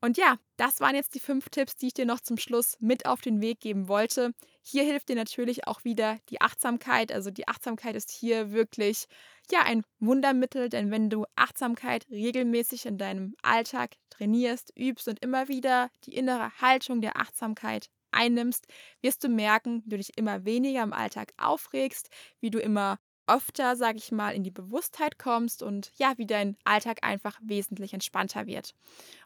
Und 0.07 0.15
ja, 0.15 0.37
das 0.55 0.79
waren 0.79 0.95
jetzt 0.95 1.15
die 1.15 1.19
fünf 1.19 1.49
Tipps, 1.49 1.75
die 1.75 1.87
ich 1.87 1.93
dir 1.93 2.05
noch 2.05 2.21
zum 2.21 2.37
Schluss 2.37 2.77
mit 2.79 3.05
auf 3.05 3.19
den 3.19 3.41
Weg 3.41 3.59
geben 3.59 3.89
wollte. 3.89 4.31
Hier 4.61 4.83
hilft 4.83 5.09
dir 5.09 5.17
natürlich 5.17 5.67
auch 5.67 5.83
wieder 5.83 6.17
die 6.29 6.39
Achtsamkeit. 6.39 7.11
Also 7.11 7.29
die 7.29 7.49
Achtsamkeit 7.49 7.93
ist 7.93 8.09
hier 8.09 8.53
wirklich 8.53 9.07
ja 9.51 9.63
ein 9.63 9.83
Wundermittel, 9.99 10.69
denn 10.69 10.91
wenn 10.91 11.09
du 11.09 11.25
Achtsamkeit 11.35 12.07
regelmäßig 12.09 12.85
in 12.85 12.97
deinem 12.97 13.35
Alltag 13.41 13.95
trainierst, 14.09 14.71
übst 14.77 15.09
und 15.09 15.21
immer 15.21 15.49
wieder 15.49 15.89
die 16.05 16.15
innere 16.15 16.53
Haltung 16.61 17.01
der 17.01 17.17
Achtsamkeit 17.17 17.89
einnimmst, 18.11 18.65
wirst 19.01 19.25
du 19.25 19.27
merken, 19.27 19.83
wie 19.83 19.89
du 19.89 19.97
dich 19.97 20.17
immer 20.17 20.45
weniger 20.45 20.83
im 20.83 20.93
Alltag 20.93 21.33
aufregst, 21.35 22.09
wie 22.39 22.49
du 22.49 22.59
immer 22.59 22.97
öfter, 23.27 23.75
sage 23.75 23.97
ich 23.97 24.11
mal, 24.11 24.31
in 24.33 24.43
die 24.43 24.51
Bewusstheit 24.51 25.19
kommst 25.19 25.61
und 25.63 25.91
ja, 25.97 26.13
wie 26.17 26.25
dein 26.25 26.57
Alltag 26.63 26.99
einfach 27.03 27.37
wesentlich 27.41 27.93
entspannter 27.93 28.47
wird. 28.47 28.73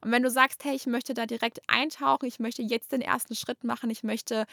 Und 0.02 0.12
wenn 0.12 0.24
du 0.24 0.30
sagst, 0.30 0.64
hey, 0.66 0.76
ich 0.76 0.88
möchte 0.88 1.14
da 1.14 1.26
direkt 1.26 1.62
eintauchen, 1.68 2.28
ich 2.28 2.40
möchte 2.40 2.62
jetzt 2.64 2.92
den 2.92 3.02
ersten 3.02 3.36
Schritt 3.36 3.64
machen, 3.64 3.90
ich 3.90 4.04
möchte 4.04 4.46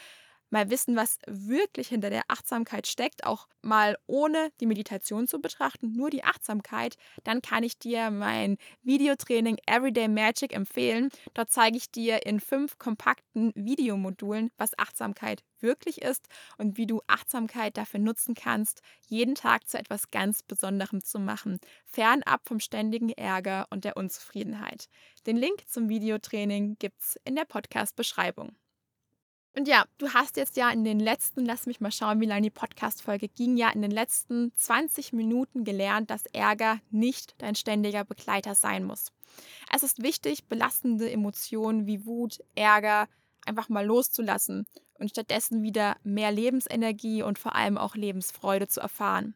mal 0.49 0.69
wissen, 0.69 0.95
was 0.95 1.19
wirklich 1.27 1.87
hinter 1.89 2.09
der 2.09 2.23
Achtsamkeit 2.27 2.87
steckt, 2.87 3.23
auch 3.25 3.47
mal 3.61 3.97
ohne 4.07 4.51
die 4.59 4.65
Meditation 4.65 5.27
zu 5.27 5.39
betrachten, 5.39 5.93
nur 5.93 6.09
die 6.09 6.23
Achtsamkeit, 6.23 6.95
dann 7.23 7.41
kann 7.41 7.63
ich 7.63 7.77
dir 7.77 8.11
mein 8.11 8.57
Videotraining 8.83 9.57
Everyday 9.65 10.07
Magic 10.07 10.53
empfehlen. 10.53 11.09
Dort 11.33 11.51
zeige 11.51 11.77
ich 11.77 11.91
dir 11.91 12.25
in 12.25 12.39
fünf 12.39 12.77
kompakten 12.77 13.51
Videomodulen, 13.55 14.51
was 14.57 14.77
Achtsamkeit 14.77 15.43
wirklich 15.59 16.01
ist 16.01 16.27
und 16.57 16.77
wie 16.77 16.87
du 16.87 17.01
Achtsamkeit 17.07 17.77
dafür 17.77 17.99
nutzen 17.99 18.33
kannst, 18.33 18.81
jeden 19.07 19.35
Tag 19.35 19.67
zu 19.67 19.77
etwas 19.77 20.09
ganz 20.11 20.41
Besonderem 20.43 21.03
zu 21.03 21.19
machen, 21.19 21.59
fernab 21.85 22.47
vom 22.47 22.59
ständigen 22.59 23.09
Ärger 23.09 23.67
und 23.69 23.83
der 23.83 23.97
Unzufriedenheit. 23.97 24.87
Den 25.25 25.37
Link 25.37 25.67
zum 25.67 25.89
Videotraining 25.89 26.77
gibt's 26.79 27.19
in 27.25 27.35
der 27.35 27.45
Podcast-Beschreibung. 27.45 28.55
Und 29.55 29.67
ja, 29.67 29.85
du 29.97 30.09
hast 30.13 30.37
jetzt 30.37 30.57
ja 30.57 30.69
in 30.69 30.83
den 30.83 30.99
letzten, 30.99 31.43
lass 31.45 31.65
mich 31.65 31.81
mal 31.81 31.91
schauen, 31.91 32.21
wie 32.21 32.25
lange 32.25 32.43
die 32.43 32.49
Podcast-Folge 32.49 33.27
ging, 33.27 33.57
ja 33.57 33.69
in 33.71 33.81
den 33.81 33.91
letzten 33.91 34.53
20 34.55 35.11
Minuten 35.11 35.63
gelernt, 35.63 36.11
dass 36.11 36.25
Ärger 36.27 36.79
nicht 36.91 37.33
dein 37.39 37.55
ständiger 37.55 38.05
Begleiter 38.05 38.53
sein 38.55 38.83
muss. 38.83 39.11
Es 39.73 39.83
ist 39.83 40.03
wichtig, 40.03 40.45
belastende 40.45 41.11
Emotionen 41.11 41.87
wie 41.87 42.05
Wut, 42.05 42.39
Ärger 42.55 43.07
einfach 43.45 43.69
mal 43.69 43.85
loszulassen 43.85 44.65
und 44.93 45.09
stattdessen 45.09 45.63
wieder 45.63 45.97
mehr 46.03 46.31
Lebensenergie 46.31 47.23
und 47.23 47.39
vor 47.39 47.55
allem 47.55 47.77
auch 47.77 47.95
Lebensfreude 47.95 48.67
zu 48.67 48.79
erfahren. 48.79 49.33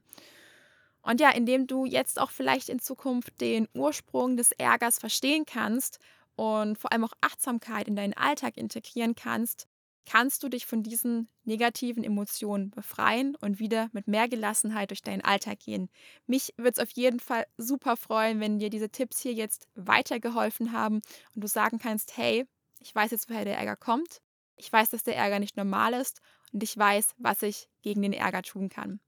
Und 1.02 1.19
ja, 1.19 1.32
indem 1.32 1.67
du 1.67 1.86
jetzt 1.86 2.19
auch 2.19 2.32
vielleicht 2.32 2.69
in 2.69 2.80
Zukunft 2.80 3.41
den 3.41 3.67
Ursprung 3.73 4.38
des 4.38 4.52
Ärgers 4.54 4.99
verstehen 4.99 5.45
kannst 5.45 5.99
und 6.36 6.78
vor 6.78 6.91
allem 6.91 7.04
auch 7.04 7.13
Achtsamkeit 7.19 7.88
in 7.88 7.95
deinen 7.95 8.13
Alltag 8.13 8.58
integrieren 8.58 9.15
kannst, 9.15 9.67
kannst 10.05 10.43
du 10.43 10.49
dich 10.49 10.65
von 10.65 10.83
diesen 10.83 11.29
negativen 11.43 12.03
Emotionen 12.03 12.71
befreien 12.71 13.35
und 13.35 13.59
wieder 13.59 13.89
mit 13.93 14.07
mehr 14.07 14.27
Gelassenheit 14.27 14.89
durch 14.89 15.01
deinen 15.01 15.21
Alltag 15.21 15.59
gehen. 15.59 15.89
Mich 16.27 16.53
würde 16.57 16.71
es 16.71 16.79
auf 16.79 16.91
jeden 16.91 17.19
Fall 17.19 17.45
super 17.57 17.97
freuen, 17.97 18.39
wenn 18.39 18.59
dir 18.59 18.69
diese 18.69 18.89
Tipps 18.89 19.21
hier 19.21 19.33
jetzt 19.33 19.67
weitergeholfen 19.75 20.71
haben 20.71 21.01
und 21.35 21.43
du 21.43 21.47
sagen 21.47 21.79
kannst, 21.79 22.17
hey, 22.17 22.45
ich 22.79 22.93
weiß 22.93 23.11
jetzt, 23.11 23.29
woher 23.29 23.45
der 23.45 23.57
Ärger 23.57 23.77
kommt. 23.77 24.21
Ich 24.57 24.71
weiß, 24.71 24.89
dass 24.89 25.03
der 25.03 25.15
Ärger 25.15 25.39
nicht 25.39 25.57
normal 25.57 25.93
ist 25.93 26.21
und 26.51 26.63
ich 26.63 26.77
weiß, 26.77 27.15
was 27.17 27.41
ich 27.41 27.69
gegen 27.81 28.01
den 28.01 28.13
Ärger 28.13 28.43
tun 28.43 28.69
kann. 28.69 28.99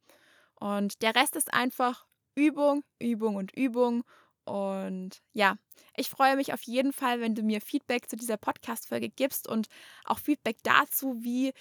Und 0.55 1.01
der 1.01 1.15
Rest 1.15 1.36
ist 1.36 1.53
einfach 1.53 2.05
Übung, 2.36 2.84
Übung 2.99 3.36
und 3.36 3.55
Übung 3.55 4.03
und 4.45 5.21
ja, 5.34 5.58
ich 5.95 6.10
freue 6.10 6.36
mich 6.36 6.53
auf 6.53 6.62
jeden 6.63 6.93
Fall, 6.93 7.21
wenn 7.21 7.36
du 7.36 7.43
mir 7.43 7.62
Feedback 7.62 8.10
zu 8.10 8.15
dieser 8.15 8.38
Podcast-Folge 8.38 9.10
gibst 9.10 9.47
und 9.47 9.67
auch 10.05 10.19
Feedback 10.19 10.58
dazu, 10.63 11.15
wie 11.19 11.53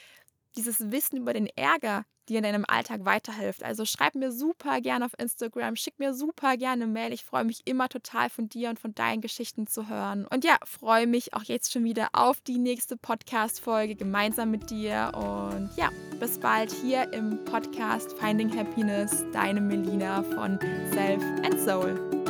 dieses 0.56 0.90
Wissen 0.90 1.16
über 1.16 1.32
den 1.32 1.46
Ärger 1.46 2.04
dir 2.28 2.38
in 2.38 2.44
deinem 2.44 2.64
Alltag 2.66 3.04
weiterhilft. 3.04 3.62
Also 3.62 3.84
schreib 3.84 4.14
mir 4.14 4.32
super 4.32 4.80
gerne 4.80 5.04
auf 5.04 5.12
Instagram, 5.18 5.76
schick 5.76 5.98
mir 5.98 6.14
super 6.14 6.56
gerne 6.56 6.84
eine 6.84 6.92
Mail. 6.92 7.12
Ich 7.12 7.24
freue 7.24 7.44
mich 7.44 7.62
immer 7.66 7.88
total 7.88 8.30
von 8.30 8.48
dir 8.48 8.70
und 8.70 8.80
von 8.80 8.94
deinen 8.94 9.20
Geschichten 9.20 9.66
zu 9.66 9.88
hören. 9.88 10.26
Und 10.26 10.44
ja, 10.44 10.56
freue 10.64 11.06
mich 11.06 11.34
auch 11.34 11.42
jetzt 11.42 11.72
schon 11.72 11.84
wieder 11.84 12.08
auf 12.12 12.40
die 12.40 12.58
nächste 12.58 12.96
Podcast-Folge 12.96 13.94
gemeinsam 13.94 14.50
mit 14.50 14.70
dir. 14.70 15.12
Und 15.14 15.70
ja, 15.76 15.90
bis 16.18 16.38
bald 16.38 16.72
hier 16.72 17.12
im 17.12 17.44
Podcast 17.44 18.16
Finding 18.18 18.56
Happiness, 18.56 19.24
deine 19.32 19.60
Melina 19.60 20.22
von 20.22 20.58
Self 20.92 21.22
and 21.44 21.60
Soul. 21.60 22.23